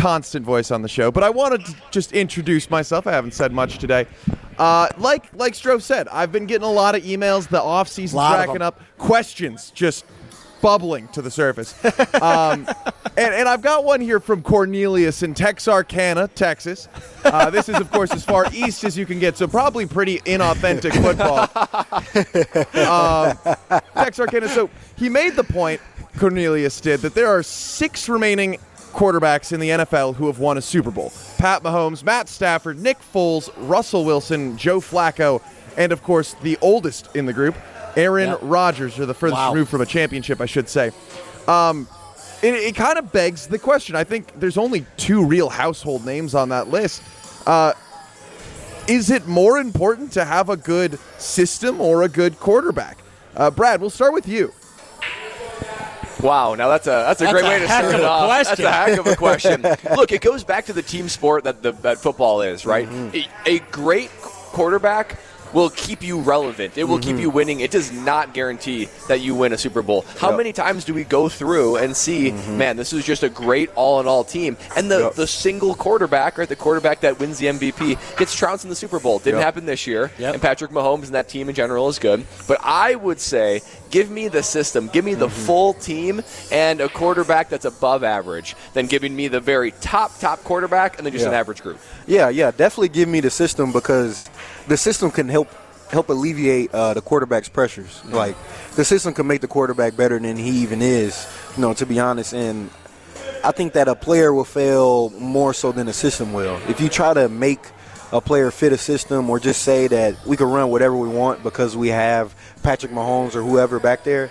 [0.00, 1.10] constant voice on the show.
[1.10, 3.06] But I wanted to just introduce myself.
[3.06, 4.06] I haven't said much today.
[4.58, 7.48] Uh, like like Strouf said, I've been getting a lot of emails.
[7.48, 10.04] The off season Lot of racking up questions, just
[10.60, 11.74] bubbling to the surface.
[12.20, 12.68] Um,
[13.16, 16.86] and, and I've got one here from Cornelius in Texarkana, Texas.
[17.24, 20.18] Uh, this is, of course, as far east as you can get, so probably pretty
[20.20, 21.48] inauthentic football.
[23.72, 24.48] um, Texarkana.
[24.48, 25.80] So he made the point,
[26.18, 28.58] Cornelius did, that there are six remaining
[28.92, 32.98] quarterbacks in the NFL who have won a Super Bowl Pat Mahomes, Matt Stafford, Nick
[33.14, 35.40] Foles, Russell Wilson, Joe Flacco,
[35.76, 37.54] and, of course, the oldest in the group,
[37.96, 38.38] Aaron Yep.
[38.42, 39.52] Rodgers, or the furthest Wow.
[39.52, 40.90] removed from a championship, I should say.
[41.48, 41.88] Um,
[42.42, 43.96] it, it kind of begs the question.
[43.96, 47.02] I think there's only two real household names on that list.
[47.46, 47.72] Uh,
[48.86, 52.98] is it more important to have a good system or a good quarterback?
[53.36, 54.52] Uh, Brad, we'll start with you.
[56.22, 58.28] Wow, now that's a that's a That's great a way to start it off.
[58.46, 59.62] That's a heck of a question.
[59.96, 62.88] Look, it goes back to the team sport that the that football is, right?
[62.88, 63.16] Mm-hmm.
[63.46, 65.18] A, a great quarterback
[65.52, 66.78] will keep you relevant.
[66.78, 67.22] It will keep Mm-hmm.
[67.22, 67.58] you winning.
[67.58, 70.04] It does not guarantee that you win a Super Bowl.
[70.16, 72.56] How many times do we go through and see, Mm-hmm.
[72.58, 75.14] man, this is just a great all-in-all team, and the Yep.
[75.14, 79.00] the single quarterback, right, the quarterback that wins the MVP gets trounced in the Super
[79.00, 79.18] Bowl.
[79.18, 79.44] Didn't Yep.
[79.44, 80.12] happen this year.
[80.18, 80.34] Yep.
[80.34, 82.24] And Patrick Mahomes and that team in general is good.
[82.46, 85.46] But I would say, give me the system, give me the Mm-hmm.
[85.46, 90.42] full team, and a quarterback that's above average, than giving me the very top top
[90.44, 91.78] quarterback and then just an average group.
[92.06, 94.28] Yeah, yeah, definitely give me the system because
[94.68, 95.48] the system can help
[95.90, 98.00] help alleviate uh, the quarterback's pressures.
[98.06, 98.36] Like
[98.76, 101.26] the system can make the quarterback better than he even is.
[101.56, 102.70] You know, to be honest, and
[103.44, 106.60] I think that a player will fail more so than a system will.
[106.68, 107.60] If you try to make
[108.12, 111.42] a player fit a system or just say that we can run whatever we want
[111.42, 114.30] because we have Patrick Mahomes or whoever back there,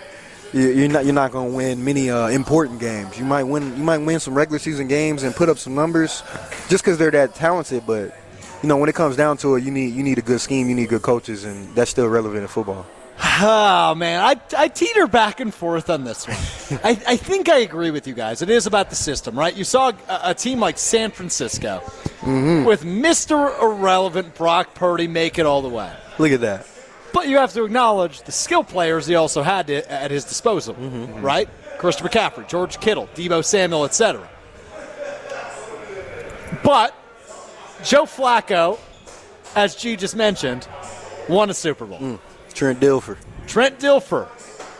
[0.52, 3.18] you- you're not you're not going to win many uh, important games.
[3.18, 6.22] You might win you might win some regular season games and put up some numbers
[6.68, 7.84] just because they're that talented.
[7.86, 8.16] But
[8.62, 10.68] you know when it comes down to it, you need you need a good scheme,
[10.68, 12.84] you need good coaches, and that's still relevant in football.
[13.22, 16.80] Oh man, I, I teeter back and forth on this one.
[16.84, 18.40] I, I think I agree with you guys.
[18.40, 19.54] It is about the system, right?
[19.54, 21.80] You saw a, a team like San Francisco
[22.20, 22.64] mm-hmm.
[22.64, 23.60] with Mr.
[23.62, 25.92] Irrelevant Brock Purdy make it all the way.
[26.18, 26.66] Look at that.
[27.12, 30.74] But you have to acknowledge the skill players he also had to, at his disposal,
[30.74, 30.96] mm-hmm.
[30.96, 31.22] Mm-hmm.
[31.22, 31.48] right?
[31.78, 34.28] Christopher McCaffrey, George Kittle, Deebo Samuel, etc.
[36.62, 36.94] But
[37.82, 38.78] Joe Flacco,
[39.56, 40.68] as G just mentioned,
[41.28, 41.98] won a Super Bowl.
[41.98, 42.18] Mm.
[42.54, 43.16] Trent Dilfer.
[43.46, 44.28] Trent Dilfer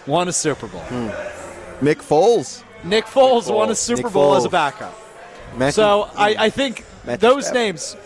[0.07, 0.81] won a Super Bowl.
[0.83, 1.85] Hmm.
[1.85, 2.63] Nick Foles.
[2.85, 4.95] Nick Foles won a Super Nick Bowl as a backup.
[5.57, 7.55] Matthew, So I, I think Matthew those Stafford.
[7.61, 7.97] names,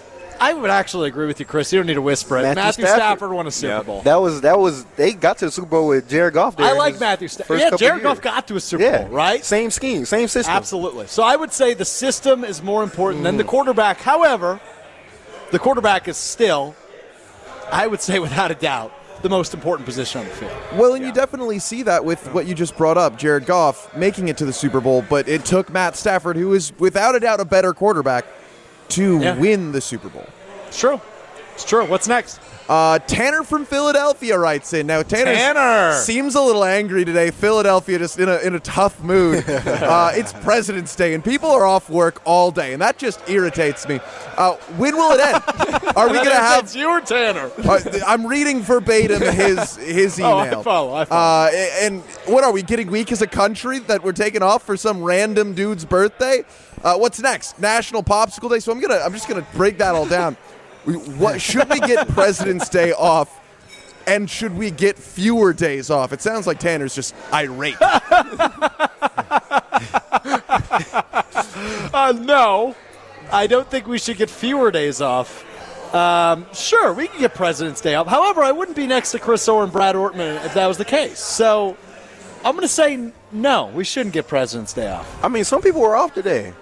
[0.41, 1.73] I would actually agree with you, Chris.
[1.73, 2.43] You don't need to whisper it.
[2.43, 3.01] Matthew Matthew, Stafford.
[3.01, 3.33] Stafford.
[3.33, 3.87] won a Super Yep.
[3.87, 4.03] Bowl.
[4.03, 6.57] that was that was they got to the Super Bowl with Jared Goff.
[6.57, 7.61] There I like his Matthew Stafford.
[7.61, 8.03] Yeah, Jared.
[8.03, 9.45] Goff got to a Super Yeah, Bowl, right?
[9.45, 10.55] Same scheme, same system.
[10.55, 11.07] Absolutely.
[11.07, 13.51] So I would say the system is more important than the hmm.
[13.51, 13.99] quarterback.
[13.99, 14.61] However,
[15.51, 16.75] the quarterback is still,
[17.71, 18.93] I would say without a doubt,
[19.25, 20.53] the most important position on the field.
[20.75, 24.29] Well, and you definitely see that with what you just brought up, Jared Goff making
[24.29, 27.41] it to the Super Bowl, but it took Matt Stafford, who is without a doubt
[27.41, 28.27] a better quarterback,
[28.91, 29.37] to Yeah.
[29.39, 30.27] win the Super Bowl.
[30.68, 31.01] It's true.
[31.55, 31.84] It's true.
[31.86, 32.40] What's next?
[32.68, 34.86] Uh, Tanner from Philadelphia writes in.
[34.86, 37.30] Now Tanner seems a little angry today.
[37.30, 39.44] Philadelphia just in a in a tough mood.
[39.48, 43.86] uh, it's President's Day and people are off work all day, and that just irritates
[43.86, 44.00] me.
[44.36, 45.42] Uh, when will it end?
[45.96, 46.55] Are we gonna have?
[46.55, 47.50] irritates you or Tanner?
[47.62, 50.24] Uh, I'm reading verbatim his his email.
[50.34, 51.20] Oh, I follow, I follow.
[51.20, 51.50] Uh,
[51.82, 55.02] and what are we getting weak as a country that we're taking off for some
[55.02, 56.44] random dude's birthday?
[56.82, 57.59] Uh, what's next?
[57.61, 58.59] National Popsicle Day.
[58.59, 60.36] So I'm gonna I'm just gonna break that all down.
[60.85, 63.41] We, what should we get President's Day off?
[64.07, 66.12] And should we get fewer days off?
[66.12, 67.76] It sounds like Tanner's just irate.
[71.95, 72.74] Uh, no,
[73.30, 75.45] I don't think we should get fewer days off.
[75.95, 78.09] Um, sure, we can get President's Day off.
[78.09, 80.85] However, I wouldn't be next to Chris Orr and Brad Nortman if that was the
[80.85, 81.20] case.
[81.20, 81.76] So
[82.45, 85.24] I'm going to say no, we shouldn't get President's Day off.
[85.24, 86.53] I mean, some people were off today.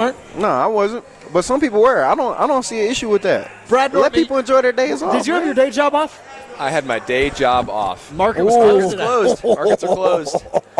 [0.00, 1.04] Aren't- No, I wasn't.
[1.32, 2.02] But some people were.
[2.02, 2.36] I don't.
[2.38, 3.48] I don't see an issue with that.
[3.68, 5.12] Brad Let Nortman, people enjoy their days off.
[5.12, 5.54] Did you have man.
[5.54, 6.20] your day job off?
[6.58, 8.12] I had my day job off.
[8.12, 9.56] Market was Markets closed closed.
[9.58, 10.36] Markets are closed.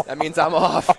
[0.07, 0.91] That means I'm off.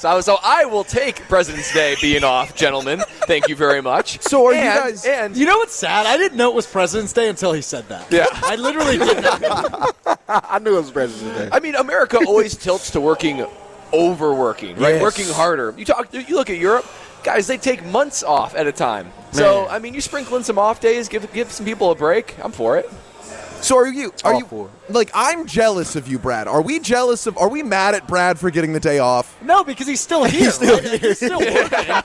[0.00, 3.00] So, so I will take President's Day being off, gentlemen.
[3.26, 4.22] Thank you very much.
[4.22, 6.06] So are you And- guys- And You know what's sad?
[6.06, 8.10] I didn't know it was President's Day until he said that.
[8.10, 8.26] Yeah.
[8.32, 9.40] I literally did not.
[9.40, 10.14] know.
[10.28, 11.48] I knew it was President's Day.
[11.52, 13.44] I mean, America always tilts to working
[13.92, 14.94] overworking, right?
[14.94, 15.02] Yes.
[15.02, 15.74] Working harder.
[15.76, 16.12] You talk.
[16.12, 16.86] You look at Europe,
[17.26, 17.46] guys.
[17.46, 19.12] They take months off at a time.
[19.32, 19.74] So Man.
[19.74, 22.34] I mean, you sprinkle in some off days, give give some people a break.
[22.42, 22.88] I'm for it.
[23.60, 24.12] So are you?
[24.24, 25.10] Are All you for like?
[25.12, 26.46] I'm jealous of you, Brad.
[26.46, 27.36] Are we jealous of?
[27.36, 29.36] Are we mad at Brad for getting the day off?
[29.42, 30.44] No, because he's still here.
[30.44, 32.02] He's still, he's still working.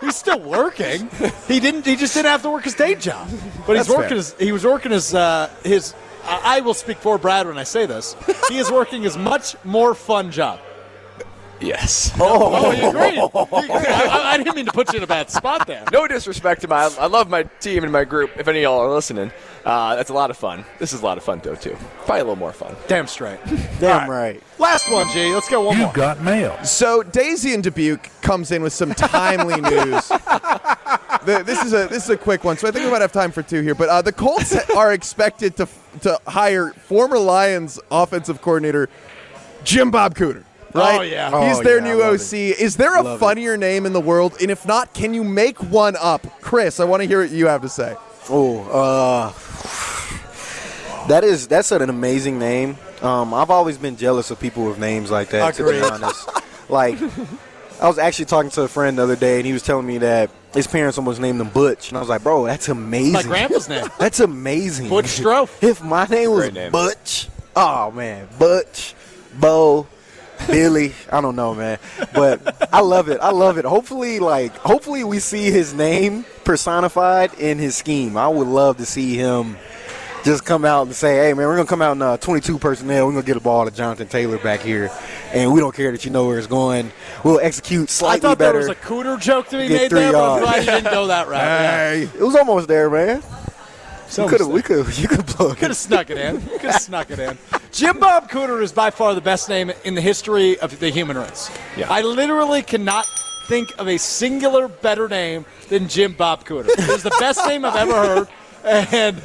[0.00, 1.08] he's still working.
[1.46, 1.86] He didn't.
[1.86, 3.28] He just didn't have to work his day job.
[3.66, 4.16] But he's working fair.
[4.16, 4.34] his.
[4.38, 5.14] He was working his.
[5.14, 5.94] Uh, his.
[6.24, 8.16] I I will speak for Brad when I say this.
[8.48, 10.58] He is working his much more fun job.
[11.60, 12.12] Yes.
[12.20, 13.14] Oh, you agreed.
[13.14, 13.28] You.
[13.32, 15.84] I, I didn't mean to put you in a bad spot there.
[15.92, 18.30] No disrespect to my, I love my team and my group.
[18.38, 19.30] If any of y'all are listening,
[19.64, 20.64] uh, that's a lot of fun.
[20.78, 21.76] This is a lot of fun though too.
[22.04, 22.74] Probably a little more fun.
[22.88, 23.38] Damn straight.
[23.80, 24.42] Damn right.
[24.58, 25.32] Last one, G.
[25.34, 25.92] Let's go one You more.
[25.92, 26.62] got mail.
[26.64, 30.08] So Daisy in Dubuque comes in with some timely news.
[30.08, 33.12] The- this is a this is a quick one, so I think we might have
[33.12, 33.74] time for two here.
[33.74, 35.68] But uh, the Colts are expected to
[36.02, 38.88] to hire former Lions offensive coordinator
[39.64, 40.44] Jim Bob Cooter.
[40.74, 40.98] Right?
[40.98, 41.48] Oh, yeah.
[41.48, 42.32] He's Oh, their yeah, new OC.
[42.58, 43.20] Is there a Love it.
[43.20, 44.34] funnier name in the world?
[44.40, 46.26] And if not, can you make one up?
[46.40, 47.94] Chris, I want to hear what you have to say.
[48.28, 49.32] Oh, uh,
[51.08, 52.76] that is that's an amazing name.
[53.02, 55.54] Um, I've always been jealous of people with names like that.
[55.56, 56.28] To be honest,
[56.70, 56.98] like
[57.80, 59.98] I was actually talking to a friend the other day, and he was telling me
[59.98, 63.12] that his parents almost named him Butch, and I was like, "Bro, that's amazing.
[63.12, 63.86] My grandpa's name.
[63.98, 64.88] That's amazing.
[64.88, 65.62] Butch Strouf.
[65.62, 66.72] If my name was Great name.
[66.72, 68.94] Butch, oh man, Butch,
[69.34, 69.86] Bo,
[70.46, 71.78] Billy, I don't know, man,
[72.14, 73.20] but I love it.
[73.20, 73.64] I love it.
[73.64, 78.16] Hopefully, like, hopefully we see his name personified in his scheme.
[78.16, 79.56] I would love to see him
[80.24, 83.06] just come out and say, "Hey, man, we're gonna come out in uh, 22 personnel.
[83.06, 84.90] We're gonna get a ball to Jonathan Taylor back here,
[85.32, 86.90] and we don't care that you know where it's going.
[87.22, 88.26] We'll execute slightly better.
[88.26, 90.64] I thought better." there was a cooter joke to be made there, but I'm glad
[90.64, 91.38] you didn't go that route.
[91.38, 91.90] Yeah.
[91.92, 92.02] Hey.
[92.02, 93.22] it was almost there, man.
[94.08, 96.40] So we could have, we could, you could plug Could have snuck it in.
[96.40, 97.36] Could have snuck it in.
[97.72, 101.16] Jim Bob Cooter is by far the best name in the history of the human
[101.18, 101.50] race.
[101.76, 101.90] Yeah.
[101.90, 103.06] I literally cannot
[103.48, 106.68] think of a singular better name than Jim Bob Cooter.
[106.68, 108.28] It is the best name I've ever heard.
[108.64, 109.22] And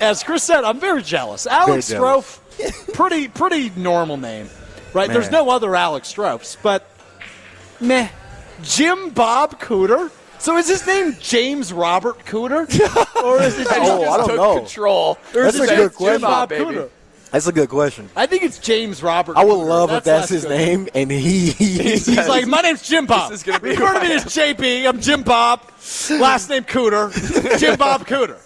[0.00, 1.46] as Chris said, I'm very jealous.
[1.46, 2.40] Alex Very jealous.
[2.58, 4.48] Strouf, pretty pretty normal name,
[4.92, 5.08] right?
[5.08, 6.90] There's no other Alex Stroufs, but
[7.80, 8.08] meh.
[8.62, 10.10] Jim Bob Cooter.
[10.42, 12.62] So is his name James Robert Cooter,
[13.22, 13.68] or is it?
[13.70, 14.58] Oh, I don't Took know.
[14.58, 15.18] control.
[15.34, 16.20] or is That's it a good Jim question.
[16.22, 16.64] Bob Baby.
[16.64, 16.90] Cooter?
[17.30, 18.10] That's a good question.
[18.16, 19.36] I think it's James Robert.
[19.36, 19.68] I would Cooter.
[19.68, 20.50] love if that's his good.
[20.50, 23.30] name, and he, He's like, my name's Jim Bob.
[23.30, 24.88] This is gonna be Refer to me as JB.
[24.88, 25.62] I'm Jim Bob.
[26.10, 27.58] Last name Cooter.
[27.60, 28.38] Jim Bob Cooter.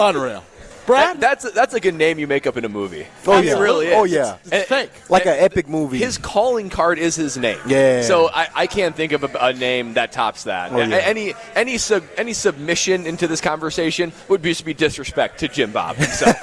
[0.00, 0.42] Unreal.
[0.86, 3.06] Brad, That's a, that's like a name you make up in a movie.
[3.26, 3.58] Oh, I mean, yeah.
[3.58, 3.94] really is.
[3.94, 4.36] Oh, yeah.
[4.44, 4.90] it's And- fake.
[5.08, 5.98] like an epic movie.
[5.98, 7.58] His calling card is his name.
[7.66, 8.02] Yeah.
[8.02, 10.72] So I, I can't think of a, a name that tops that.
[10.72, 10.96] Oh, yeah.
[10.96, 15.96] Any any sub, any submission into this conversation would just be disrespect to Jim Bob
[15.96, 16.38] himself.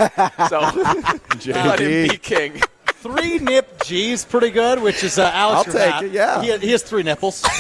[0.50, 0.60] so
[1.54, 2.62] let him be king.
[2.86, 5.68] Three nip G's pretty good, which is uh, Alex.
[5.76, 6.42] I'll your take it, yeah.
[6.42, 7.44] He, he has three nipples.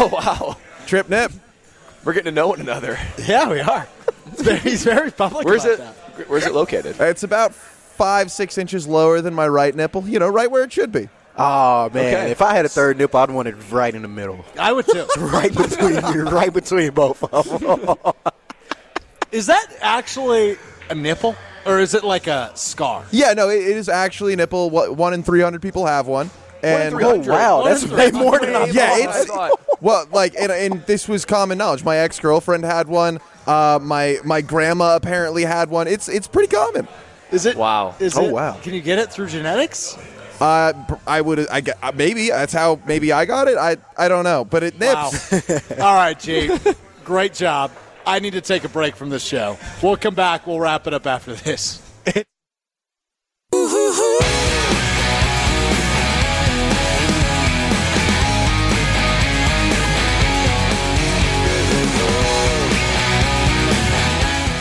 [0.00, 1.32] Oh wow, Trip Nip.
[2.04, 2.98] we're getting to know one another.
[3.26, 3.88] yeah, we are.
[4.36, 5.44] Very- he's very public.
[5.46, 5.78] Where's about it?
[5.78, 5.94] that.
[6.26, 7.00] Where's it located?
[7.00, 10.06] It's about five, six inches lower than my right nipple.
[10.08, 11.08] You know, right where it should be.
[11.36, 12.30] oh man, Okay.
[12.32, 14.86] if I had a third nipple, I'd want it right in the middle, I would
[14.86, 15.06] too.
[15.18, 17.96] right between you, right between both of them.
[19.32, 20.56] Is that actually
[20.88, 23.04] a nipple, or is it like a scar?
[23.10, 24.70] Yeah, no, it, it is actually a nipple.
[24.70, 26.30] Wha- One in 300 people have one.
[26.62, 28.74] And oh wow, One that's in way more than I thought.
[28.74, 29.28] Yeah, it's-
[29.82, 31.84] well, like, and, and this was common knowledge.
[31.84, 33.20] My ex girlfriend had one.
[33.48, 35.88] Uh, my my grandma apparently had one.
[35.88, 36.86] It's it's pretty common.
[37.32, 37.56] Is it?
[37.56, 37.94] Wow.
[37.98, 38.58] Is Oh, it, wow.
[38.62, 39.96] Can you get it through genetics?
[40.40, 40.72] Uh,
[41.06, 43.56] I would I get uh, maybe that's how maybe I got it.
[43.58, 45.10] I I don't know, but it Wow.
[45.10, 45.70] nips.
[45.80, 46.50] All right, G.
[47.04, 47.72] Great job.
[48.06, 49.58] I need to take a break from this show.
[49.82, 50.46] We'll come back.
[50.46, 51.82] We'll wrap it up after this.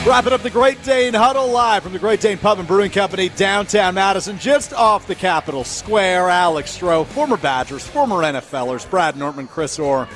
[0.07, 3.27] Wrapping up the Great Dane Huddle live from the Great Dane Pub and Brewing Company,
[3.27, 6.29] downtown Madison, just off the Capitol Square.
[6.29, 10.07] Alex Strouf, former Badgers, former NFLers, Brad Nortman, Chris Orr,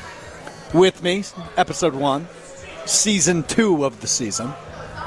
[0.74, 1.26] with me.
[1.58, 2.26] Episode one,
[2.86, 4.54] season two of the season,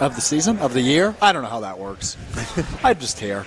[0.01, 1.16] of the season of the year.
[1.22, 2.18] I don't know how that works.
[2.85, 3.47] I'm just here,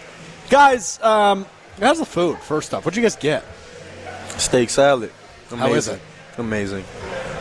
[0.49, 0.99] guys.
[1.03, 1.45] Um,
[1.79, 2.39] how's the food?
[2.39, 3.45] First off, what'd you guys get?
[4.39, 5.11] Steak salad.
[5.51, 5.59] Amazing.
[5.59, 6.01] How is it?
[6.39, 6.83] Amazing.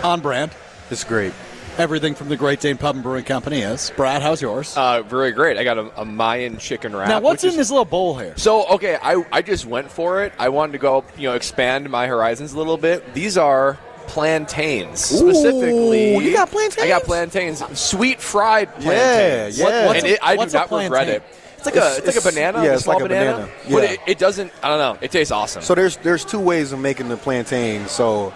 [0.04, 0.52] On brand.
[0.90, 1.32] It's great.
[1.78, 3.92] Everything from the Great Dane Pub and Brewing Company is.
[3.96, 4.74] Brad, how's yours?
[4.78, 5.58] Uh, very great.
[5.58, 7.08] I got a, a Mayan chicken wrap.
[7.08, 8.32] now, what's in is- this little bowl here?
[8.38, 10.32] So okay, I I just went for it.
[10.38, 13.12] I wanted to go, you know, expand my horizons a little bit.
[13.12, 16.16] These are plantains specifically.
[16.16, 16.82] you got plantains?
[16.82, 19.58] I got plantains, sweet fried Yeah, plantains.
[19.58, 19.86] yeah.
[19.86, 21.22] what's and a- it, I do not regret it.
[21.58, 23.32] It's like a It's- it's, like a banana, yeah, a it's small like a banana,
[23.32, 24.50] banana, but it, it doesn't.
[24.62, 24.98] I don't know.
[25.02, 25.60] It tastes awesome.
[25.62, 27.86] So there's there's two ways of making the plantain.
[27.88, 28.32] So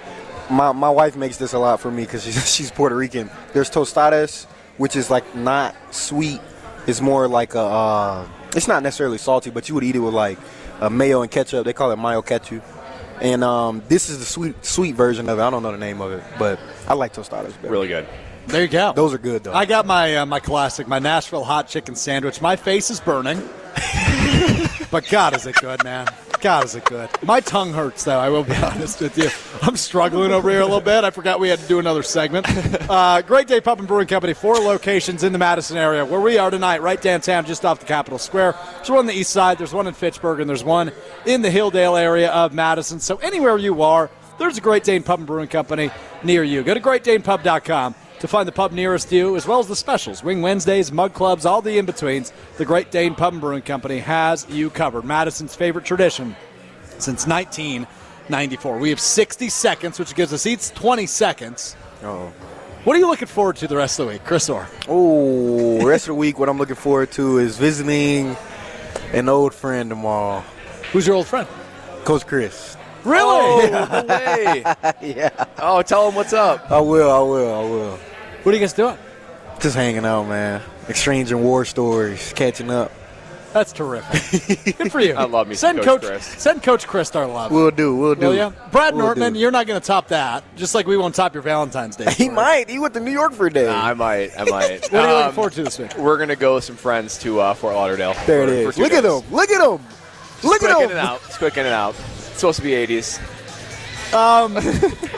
[0.51, 3.31] my my wife makes this a lot for me because she's, she's Puerto Rican.
[3.53, 4.47] There's tostadas,
[4.77, 6.41] which is like not sweet.
[6.87, 7.61] It's more like a.
[7.61, 10.39] Uh, it's not necessarily salty, but you would eat it with like
[10.81, 11.65] uh, mayo and ketchup.
[11.65, 12.65] They call it mayo ketchup.
[13.21, 15.43] And um, this is the sweet sweet version of it.
[15.43, 17.71] I don't know the name of it, but I like tostadas better.
[17.71, 18.07] really good.
[18.47, 18.93] There you go.
[18.95, 19.53] Those are good though.
[19.53, 22.41] I got my uh, my classic, my Nashville hot chicken sandwich.
[22.41, 23.39] My face is burning,
[24.91, 26.09] but God, is it good, man?
[26.41, 27.11] God, is it good?
[27.23, 28.19] My tongue hurts, though.
[28.19, 29.29] I will be honest with you.
[29.63, 31.05] I'm struggling over here a little bit.
[31.05, 32.47] I forgot we had to do another segment.
[32.91, 36.39] Uh, Great Dane Pub and Brewing Company, four locations in the Madison area where we
[36.39, 38.57] are tonight, right downtown, just off the Capitol Square.
[38.77, 40.91] There's one on the east side, there's one in Fitchburg, and there's one
[41.25, 42.99] in the Hilldale area of Madison.
[42.99, 45.91] So anywhere you are, there's a Great Dane Pub and Brewing Company
[46.25, 46.65] near you.
[46.65, 50.43] Go to greatdanepub.com to find the pub nearest you, as well as the specials, Wing
[50.43, 52.33] Wednesdays, mug clubs, all the in betweens.
[52.59, 55.05] The Great Dane Pub and Brewing Company has you covered.
[55.05, 56.37] Madison's favorite tradition
[56.99, 58.79] since 1994.
[58.79, 61.77] We have 60 seconds, which gives us each 20 seconds.
[62.03, 62.33] Oh.
[62.85, 64.67] What are you looking forward to the rest of the week, Chris Orr?
[64.89, 68.37] Oh, rest of the week, what I'm looking forward to is visiting
[69.13, 70.43] an old friend tomorrow,
[70.93, 71.47] Who's your old friend?
[72.05, 72.77] Coach Chris.
[73.05, 73.23] Really?
[73.23, 74.05] Oh,
[75.03, 75.31] yeah.
[75.59, 76.71] Oh, tell him what's up.
[76.71, 77.99] I will, I will, I will.
[78.43, 78.97] What are you guys doing?
[79.61, 80.63] Just hanging out, man.
[80.89, 82.91] Exchanging war stories, catching up.
[83.53, 84.77] That's terrific.
[84.79, 85.15] Good for you.
[85.15, 86.25] I love me send Coach Coach Chris.
[86.25, 87.51] Send Coach Chris our love.
[87.51, 88.29] We'll do, we'll do.
[88.29, 88.53] Will ya?
[88.71, 89.41] Brad We'll Nortman, do.
[89.41, 90.45] you're not going to top that.
[90.57, 92.05] Just like we won't top your Valentine's Day.
[92.09, 92.29] He story.
[92.31, 92.71] might.
[92.71, 93.67] He went to New York for a day.
[93.67, 94.31] Nah, I might.
[94.39, 94.83] I might.
[94.93, 95.99] What are you looking Um, forward to this week?
[95.99, 98.15] We're gonna go with some friends to uh, Fort Lauderdale.
[98.27, 98.77] there it for- for is.
[98.77, 99.23] two Look at days.
[99.25, 99.35] him.
[99.35, 99.87] Look at him.
[100.45, 100.91] Look Quick at in him.
[100.91, 101.21] and out.
[101.27, 101.95] It's quick in and out.
[101.97, 103.19] It's supposed to be 80s.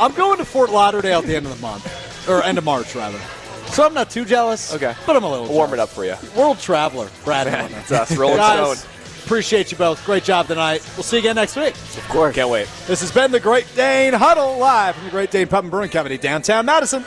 [0.00, 1.84] I'm going to Fort Lauderdale at the end of the month,
[2.28, 3.18] or end of March rather.
[3.66, 4.74] So I'm not too jealous.
[4.74, 4.94] Okay.
[5.06, 5.46] but I'm a little.
[5.46, 6.14] We'll warm it up for you.
[6.36, 7.46] World traveler, Brad.
[7.80, 8.90] It's us, Rolling Guys, Stone.
[9.24, 10.04] appreciate you both.
[10.04, 10.86] Great job tonight.
[10.96, 11.74] We'll see you again next week.
[11.74, 12.34] Of course.
[12.34, 12.68] Can't wait.
[12.86, 15.90] This has been the Great Dane Huddle live from the Great Dane Pub and Brewing
[15.90, 17.04] Company, downtown Madison.